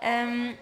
[0.02, 0.54] Um,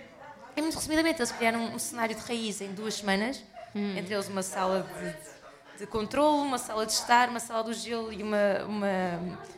[0.56, 3.42] e muito resumidamente, eles criaram um, um cenário de raiz em duas semanas,
[3.74, 3.96] hum.
[3.96, 8.12] entre eles uma sala de, de controle, uma sala de estar, uma sala do gelo
[8.12, 8.88] e uma, uma,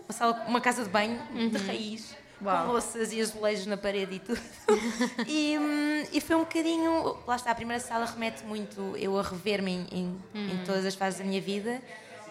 [0.04, 1.48] uma, sala, uma casa de banho uhum.
[1.48, 2.66] de raiz Uau.
[2.66, 4.40] com louças e azulejos na parede e tudo.
[5.26, 7.18] e, hum, e, foi um bocadinho.
[7.26, 10.62] Lá está, a primeira sala remete muito eu a rever-me em, em, em, hum.
[10.64, 11.82] todas as fases da minha vida,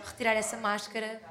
[0.06, 1.22] retirar essa máscara,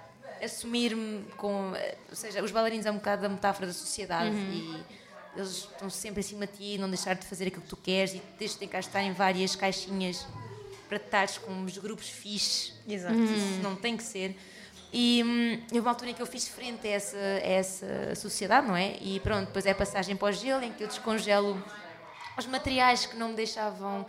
[0.42, 1.72] assumir-me com.
[2.08, 4.52] Ou seja, os bailarinos é um bocado a metáfora da sociedade uhum.
[4.52, 4.84] e
[5.36, 8.14] eles estão sempre em cima de ti, não deixar de fazer aquilo que tu queres
[8.14, 10.26] e deixar de encaixar em várias caixinhas
[10.88, 12.74] para estares com os grupos fixes.
[12.86, 13.14] Exato.
[13.14, 13.24] Uhum.
[13.24, 14.36] Isso não tem que ser.
[14.92, 18.66] E hum, houve uma altura em que eu fiz frente a essa, a essa sociedade,
[18.66, 18.98] não é?
[19.00, 21.62] E pronto, depois é a passagem para o gelo, em que eu descongelo
[22.36, 24.04] os materiais que não me deixavam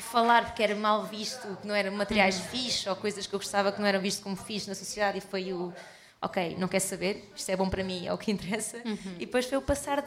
[0.00, 2.44] falar porque era mal visto, que não eram materiais uhum.
[2.46, 5.20] fixos ou coisas que eu gostava que não eram vistos como fixe na sociedade e
[5.20, 5.72] foi o
[6.22, 8.76] ok, não quer saber, isto é bom para mim, é o que interessa.
[8.84, 9.16] Uhum.
[9.16, 10.02] E depois foi o passar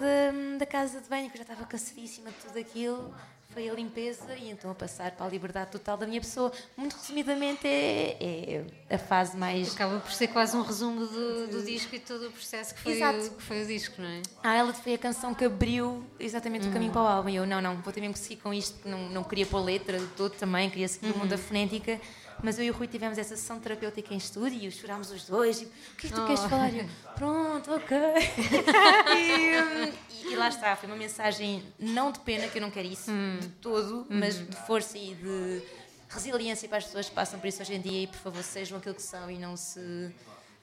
[0.57, 3.13] da casa de banho, que eu já estava cansadíssima de tudo aquilo,
[3.55, 6.51] foi a limpeza e então a passar para a liberdade total da minha pessoa.
[6.75, 9.73] Muito resumidamente, é, é a fase mais.
[9.73, 13.01] Acaba por ser quase um resumo do, do disco e todo o processo que foi,
[13.01, 14.21] o, que foi o disco, não é?
[14.43, 16.71] Ah, ela foi a canção que abriu exatamente uhum.
[16.71, 17.29] o caminho para o álbum.
[17.29, 19.63] E eu, não, não, vou ter mesmo que seguir com isto, não, não queria pôr
[19.63, 21.13] letra de todo também, queria seguir uhum.
[21.13, 22.01] o mundo da fonética.
[22.43, 25.61] Mas eu e o Rui tivemos essa sessão terapêutica em estúdio, chorámos os dois.
[25.61, 26.25] E, o que é que tu oh.
[26.25, 26.73] queres falar?
[26.73, 27.97] Eu, pronto, ok.
[29.17, 32.71] e, um, e, e, lá está, foi uma mensagem não de pena, que eu não
[32.71, 33.37] quero isso hum.
[33.39, 34.07] de todo, hum.
[34.09, 35.61] mas de força e de
[36.09, 38.77] resiliência para as pessoas que passam por isso hoje em dia e por favor sejam
[38.77, 40.13] aquilo que são e não se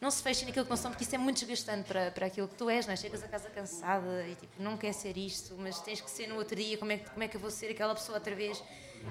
[0.01, 2.49] não se fechem naquilo que não são, porque isso é muito desgastante para, para aquilo
[2.49, 2.97] que tu és, não é?
[2.97, 6.35] Chegas a casa cansada e tipo, não quer ser isto, mas tens que ser no
[6.35, 8.61] outro dia, como é, como é que eu vou ser aquela pessoa outra vez?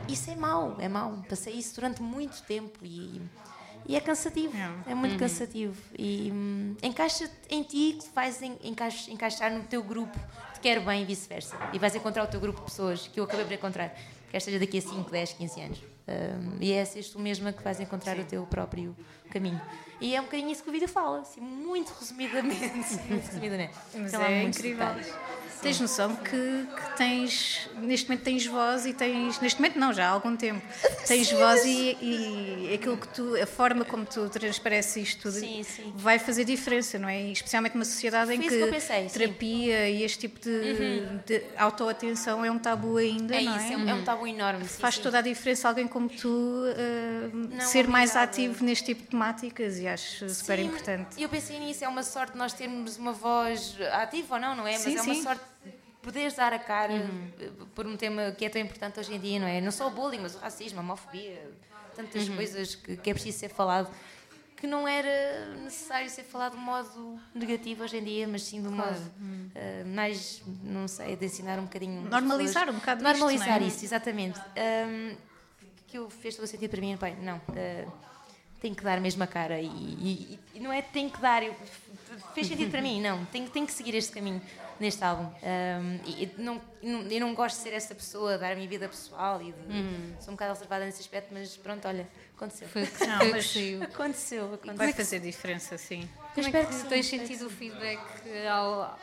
[0.08, 1.24] Isso é mau, é mau.
[1.30, 3.22] Passei isso durante muito tempo e,
[3.88, 4.56] e é cansativo.
[4.56, 5.20] É, é muito uhum.
[5.20, 5.82] cansativo.
[5.98, 10.18] E hum, encaixa em ti, vais en, encaixa, encaixar no teu grupo,
[10.54, 11.58] te quer bem e vice-versa.
[11.74, 13.96] E vais encontrar o teu grupo de pessoas que eu acabei por encontrar,
[14.32, 15.80] quer seja daqui a 5, 10, 15 anos.
[16.08, 18.96] Um, e é és tu mesma que vais encontrar o teu próprio
[19.30, 19.62] caminho.
[20.00, 22.96] E é um bocadinho isso que o vídeo fala, assim, muito resumidamente.
[23.08, 23.74] muito resumidamente.
[23.94, 24.88] Mas é incrível.
[25.62, 30.08] Tens noção que, que, tens, neste momento tens voz e tens, neste momento não, já
[30.08, 30.60] há algum tempo,
[31.06, 35.40] tens sim, voz e, e, aquilo que tu, a forma como tu transpareces isto tudo
[35.40, 35.94] sim, sim.
[35.96, 37.30] vai fazer diferença, não é?
[37.30, 41.20] especialmente numa sociedade em que, que pensei, terapia e este tipo de, uhum.
[41.28, 43.58] de autoatenção é um tabu ainda, é não é?
[43.58, 44.66] Isso, é um, é um tabu enorme.
[44.66, 49.80] Faz toda a diferença alguém como tu uh, ser mais ativo neste tipo de temáticas
[49.80, 51.22] e acho super importante.
[51.22, 54.74] Eu pensei nisso, é uma sorte nós termos uma voz ativa ou não, não é?
[54.74, 55.44] Mas é uma sorte
[56.02, 57.68] poderes dar a cara uhum.
[57.76, 59.62] por um tema que é tão importante hoje em dia, não é?
[59.62, 61.40] Não só o bullying, mas o racismo, a homofobia,
[61.96, 62.36] tantas uhum.
[62.36, 63.90] coisas que, que, é preciso ser falado,
[64.62, 68.62] que não era necessário ser falado de um modo negativo hoje em dia, mas sim
[68.62, 68.92] de um claro.
[68.92, 72.04] modo uh, mais, não sei, de ensinar um bocadinho.
[72.04, 73.68] Normalizar um bocado Normalizar isto, é?
[73.68, 74.40] isso, exatamente.
[74.40, 75.18] Um,
[75.88, 77.38] que eu fez todo o sentido para mim, pai, não.
[77.38, 77.92] Uh,
[78.60, 81.56] tem que dar a mesma cara e, e, e, não é tem que dar, eu,
[82.36, 84.40] fez sentido para mim, não, tem, tem que seguir este caminho
[84.80, 85.26] neste álbum.
[85.26, 89.42] Um, e não, eu não gosto de ser essa pessoa, dar a minha vida pessoal
[89.42, 90.16] e de, uhum.
[90.20, 92.08] sou um bocado observada nesse aspecto, mas pronto, olha,
[92.42, 92.68] aconteceu.
[92.68, 94.76] Foi, não, mas aconteceu, aconteceu.
[94.76, 96.10] Vai fazer diferença, sim.
[96.34, 98.02] Como é que, que tens sentido o feedback
[98.50, 99.00] ao.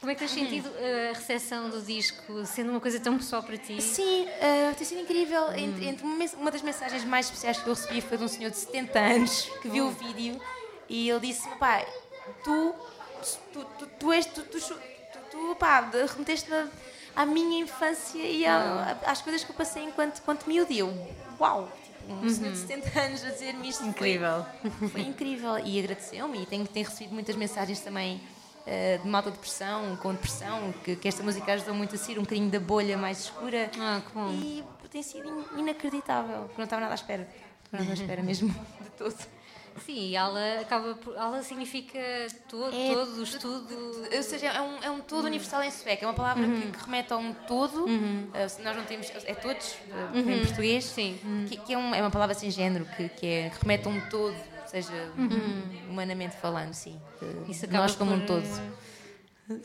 [0.00, 0.38] Como é que tens uhum.
[0.38, 3.80] sentido a recepção do disco, sendo uma coisa tão pessoal para ti?
[3.80, 5.44] Sim, uh, tem sido incrível.
[5.44, 5.54] Uhum.
[5.54, 6.04] Entre, entre,
[6.36, 9.50] uma das mensagens mais especiais que eu recebi foi de um senhor de 70 anos
[9.62, 10.38] que viu o vídeo
[10.88, 11.82] e ele disse-me: pá,
[12.42, 12.74] tu,
[13.52, 14.26] tu, tu, tu és.
[14.26, 14.60] Tu, tu,
[15.30, 16.68] tu pá, remeteste-me
[17.16, 20.72] à minha infância e a, às coisas que eu passei enquanto, enquanto miúdo.
[20.72, 20.92] E eu,
[21.40, 21.70] uau!
[22.08, 22.28] Um uhum.
[22.28, 23.84] senhor de 70 anos a dizer-me isto.
[23.84, 24.44] Incrível.
[24.78, 25.58] Foi, foi incrível.
[25.58, 28.20] E agradeceu-me e tenho, tenho recebido muitas mensagens também
[28.66, 32.22] uh, de malta depressão, com depressão, que, que esta música ajudou muito a sair um
[32.22, 33.70] bocadinho da bolha mais escura.
[33.78, 34.30] Ah, que bom.
[34.30, 36.48] E tem sido inacreditável.
[36.56, 37.28] Não estava nada à espera.
[37.72, 38.48] Não estava à espera mesmo
[38.80, 39.16] de todo.
[39.84, 41.98] Sim, ela acaba por, ela significa
[42.48, 43.74] todo, é, todos, tudo.
[44.14, 45.26] Ou seja, é um, é um todo uhum.
[45.26, 46.04] universal em sueco.
[46.04, 46.60] É uma palavra uhum.
[46.60, 47.84] que, que, remete a um todo.
[47.84, 48.28] Uhum.
[48.28, 49.10] Uh, nós não temos.
[49.24, 50.46] É todos, uh, em uhum.
[50.46, 50.84] português.
[50.84, 51.18] Sim.
[51.48, 53.90] Que, que é, um, é, uma palavra sem género, que, que, é, que remete a
[53.90, 55.90] um todo, seja uhum.
[55.90, 57.00] humanamente falando, sim.
[57.48, 58.46] Isso acaba nós como por, um todo.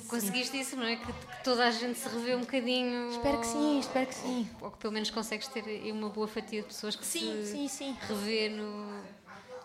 [0.10, 0.98] Conseguiste isso, não é?
[0.98, 3.10] Que, que, toda a gente se revê um bocadinho.
[3.12, 4.50] Espero que sim, espero que sim.
[4.60, 7.52] Ou, ou que pelo menos consegues ter uma boa fatia de pessoas que sim, se
[7.52, 7.98] sim, sim.
[8.08, 9.19] revê no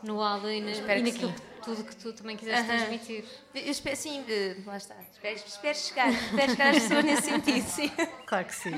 [0.04, 1.34] no aula e, na, e naquilo sim.
[1.34, 2.76] que tudo que tu também quiseste Aham.
[2.76, 3.24] transmitir.
[3.54, 4.94] Eu espero, sim, eh, lá está.
[5.12, 7.90] Espero, espero chegar, espero chegar às pessoas nesse sentido, sim.
[8.26, 8.70] Claro que sim.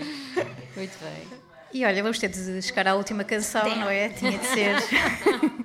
[0.76, 1.28] Muito bem.
[1.72, 4.08] E olha, vamos ter de chegar à última canção, não é?
[4.10, 4.76] Tinha de ser.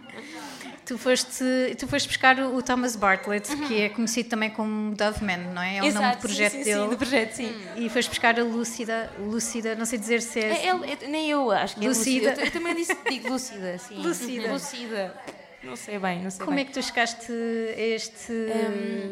[0.84, 1.44] tu, foste,
[1.78, 5.78] tu foste buscar o Thomas Bartlett, que é conhecido também como Dove Man, não é?
[5.78, 6.82] É o nome do projeto sim, sim, dele.
[6.84, 7.56] Sim, do projeto, sim.
[7.78, 10.66] E foste buscar a Lúcida, Lúcida, não sei dizer se é.
[10.66, 12.30] É, ele- é- nem eu acho que é Lucida.
[12.30, 12.42] Lucida.
[12.42, 13.96] Eu, eu também disse, digo Lucida, sim.
[13.96, 14.52] Lucida.
[14.52, 15.16] Lucida.
[15.64, 16.66] Não sei bem, não sei Como é bem.
[16.66, 18.34] que tu chegaste a este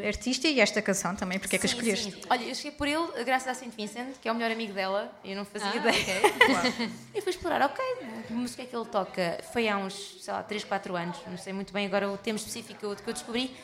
[0.08, 1.38] artista e a esta canção também?
[1.38, 2.12] Porque é que a escolheste?
[2.12, 2.22] sim.
[2.30, 3.70] Olha, eu cheguei por ele graças a St.
[3.78, 6.90] Vincent, que é o melhor amigo dela, eu não fazia Ah, ideia.
[7.14, 7.84] E fui explorar, ok,
[8.28, 9.40] que música é que ele toca?
[9.54, 12.38] Foi há uns, sei lá, 3, 4 anos, não sei muito bem agora o tema
[12.38, 13.56] específico que eu, que eu descobri.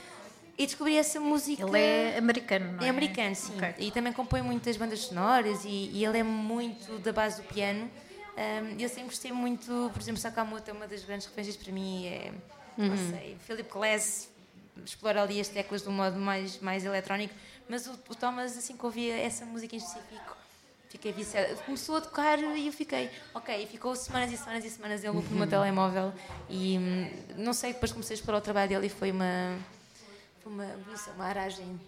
[0.57, 1.63] E descobri essa música.
[1.63, 2.87] Ele é americano, não é?
[2.87, 3.53] É americano, sim.
[3.57, 3.73] Ok.
[3.79, 7.89] E também compõe muitas bandas sonoras e, e ele é muito da base do piano.
[8.37, 12.05] Um, eu sempre gostei muito, por exemplo, Sakamoto é uma das grandes referências para mim.
[12.07, 12.31] É,
[12.77, 12.87] Uhum.
[12.89, 14.29] não sei, Philip Glass
[14.85, 17.33] explora ali as teclas de um modo mais, mais eletrónico,
[17.69, 20.35] mas o, o Thomas, assim que ouvia essa música em específico,
[20.89, 21.55] fiquei viciada.
[21.65, 25.09] Começou a tocar e eu fiquei, ok, e ficou semanas e semanas e semanas em
[25.09, 25.37] loop no Uhum.
[25.39, 26.13] meu telemóvel
[26.49, 29.57] e hum, não sei, depois comecei a explorar o trabalho dele e foi uma
[30.45, 31.79] uma, sei, uma aragem,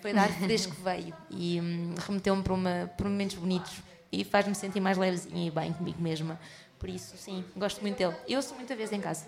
[0.00, 3.74] foi de ar fresco que veio e hum, remeteu-me para, uma, para momentos bonitos
[4.10, 6.38] e faz-me sentir mais levezinha e bem comigo mesma.
[6.80, 8.16] Por isso, sim, gosto muito dele.
[8.28, 9.24] Eu sou muita vez em casa.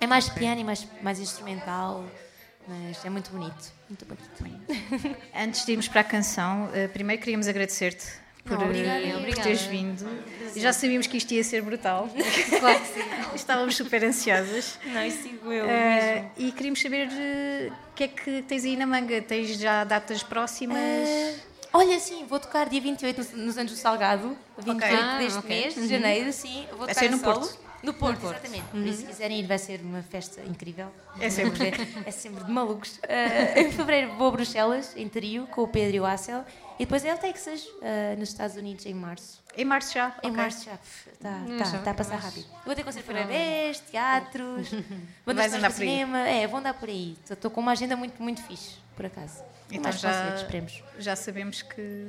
[0.00, 2.04] É mais piano e mais, mais instrumental,
[2.68, 3.72] mas é muito bonito.
[3.88, 4.86] Muito bonito.
[5.34, 8.06] Antes de irmos para a canção, eh, primeiro queríamos agradecer-te
[8.44, 8.98] por, Não, obrigada.
[9.00, 9.42] eh, por Obrigada.
[9.42, 10.06] teres vindo.
[10.54, 12.08] Já sabíamos que isto ia ser brutal.
[12.60, 13.00] Claro que sim.
[13.34, 14.78] Estávamos super ansiosas.
[14.84, 18.86] Não, isso sigo eu Eh, e queríamos saber o que é que tens aí na
[18.86, 19.20] manga.
[19.22, 20.78] Tens já datas próximas?
[20.78, 21.34] Eh,
[21.72, 25.48] olha, sim, vou tocar dia 28 nos, do Salgado, 28 Ah, deste ok.
[25.48, 26.66] mês, de janeiro, sim.
[26.70, 27.40] Vou Vai tocar ser no solo.
[27.40, 27.65] Porto.
[27.82, 28.64] No Porto, exatamente.
[28.64, 30.88] Por isso, se quiserem ir, vai ser uma festa incrível.
[31.20, 31.72] É sempre.
[32.04, 32.98] é sempre de malucos.
[33.02, 36.44] Eh, em fevereiro vou a Bruxelas, em trio, com o Pedro e o Assel.
[36.78, 39.42] E depois é o Texas, eh, nos Estados Unidos, em março.
[39.56, 40.08] Em março já?
[40.22, 40.30] Em Ok.
[40.32, 40.78] março já.
[41.12, 42.46] Está tá, já tá a passar rápido.
[42.64, 44.68] Vou ter concerto para bebês, teatros,
[45.24, 45.88] sonoras andar por aí.
[45.88, 46.18] cinema.
[46.28, 47.16] É, vou andar por aí.
[47.30, 49.42] Estou com uma agenda muito, muito fixe, por acaso.
[49.70, 50.36] Então mais já,
[50.98, 52.06] já sabemos que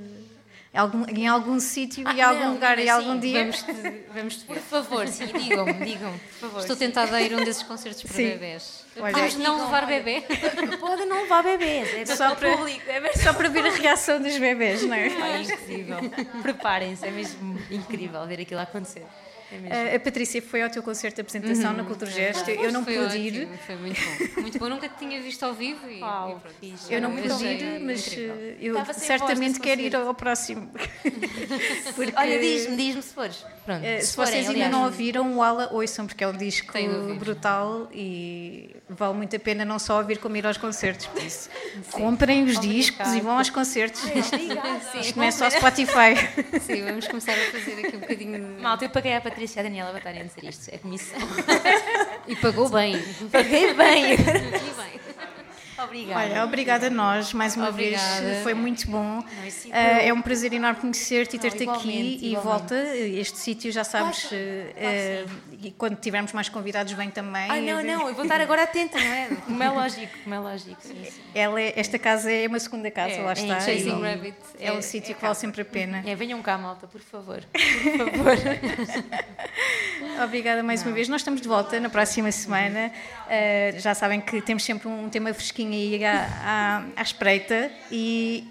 [0.78, 3.40] algum, em algum sítio Ah, e em algum lugar e algum dia.
[3.42, 3.74] Vamos te,
[4.14, 6.60] vamos te Por favor, sim, digam-me, digam-me, por favor.
[6.62, 8.24] Estou tentada a ir a um desses concertos para Sim.
[8.30, 8.86] bebés.
[9.00, 10.02] Olha, Vamos não digam, levar olha.
[10.04, 10.22] bebê?
[10.80, 12.82] Podem não levar bebês, é Só para- público.
[12.90, 13.14] É.
[13.14, 15.08] Só para ver a reação dos bebês, não é?
[15.08, 15.98] É incrível.
[16.42, 19.06] Preparem-se, é mesmo incrível ver aquilo acontecer.
[19.52, 19.96] É mesmo.
[19.96, 22.50] A, Patrícia foi ao teu concerto de apresentação na Cultura Gesto.
[22.50, 23.48] Eu não pude ir.
[23.66, 24.42] Foi muito bom.
[24.42, 24.70] Muito bom.
[24.70, 26.74] Nunca te tinha visto ao vivo e, Uau, e.
[26.90, 28.36] Eu não pude ir, mas incrível.
[28.36, 30.70] eh, eu certamente quero ir ao próximo.
[31.96, 33.46] Porque, Olha, diz-me, diz-me se fores.
[33.66, 34.72] Pronto, eh, se forem, vocês ainda aliás.
[34.72, 36.74] não ouviram, o Ala ouçam, porque é um disco
[37.20, 41.08] brutal e vale muito a pena não só ouvir como ir aos concertos.
[41.08, 41.50] Por isso,
[41.92, 44.02] comprem os discos e vão aos concertos.
[45.02, 46.16] Isto não é só Spotify.
[46.62, 48.62] Sim, vamos começar a fazer aqui um bocadinho.
[48.62, 50.70] Malta, eu paguei à Patrícia e à Daniela para estarem a dizer isto.
[50.74, 51.20] É comissão.
[52.28, 52.98] E pagou bem.
[53.32, 54.18] Paguei bem.
[54.18, 54.18] Bem.
[55.80, 56.20] Obrigada.
[56.20, 58.22] Olha, obrigada a nós mais uma Obrigada.
[58.22, 58.42] vez.
[58.42, 59.24] Foi muito bom.
[59.46, 61.64] isso Eh, é um prazer enorme conhecer-te e Não, ter-te aqui.
[61.64, 62.44] igualmente, E igualmente.
[62.74, 64.22] volta, este sítio já sabes.
[64.24, 67.50] Claro que- e quando tivermos mais convidados, vem também.
[67.50, 69.28] Ai, não, não, eu vou estar agora atenta, não é?
[69.46, 71.22] Como é lógico, como é lógico, sim, sim.
[71.34, 73.60] Ela é- esta casa é uma segunda casa, É, lá é está.
[73.60, 74.38] Chasing e Rabbit.
[74.60, 76.04] É um sítio que vale sempre a pena.
[76.06, 77.42] É, venham cá, malta, por favor.
[77.54, 78.36] Por favor.
[80.24, 81.08] Obrigada mais uma vez.
[81.08, 82.92] Nós estamos de volta na próxima semana.
[83.30, 87.72] Eh, já sabem que temos sempre um tema fresquinho aí à, à, à espreita.
[87.92, 88.48] E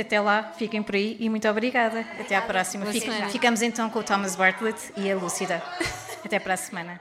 [0.00, 2.00] até lá, fiquem por aí e muito obrigada.
[2.20, 2.84] Até à próxima.
[2.84, 3.28] Boa Fic- semana.
[3.30, 5.62] ficamos então com o Thomas Bartlett e a Lúcida.
[6.24, 7.00] Até para a semana.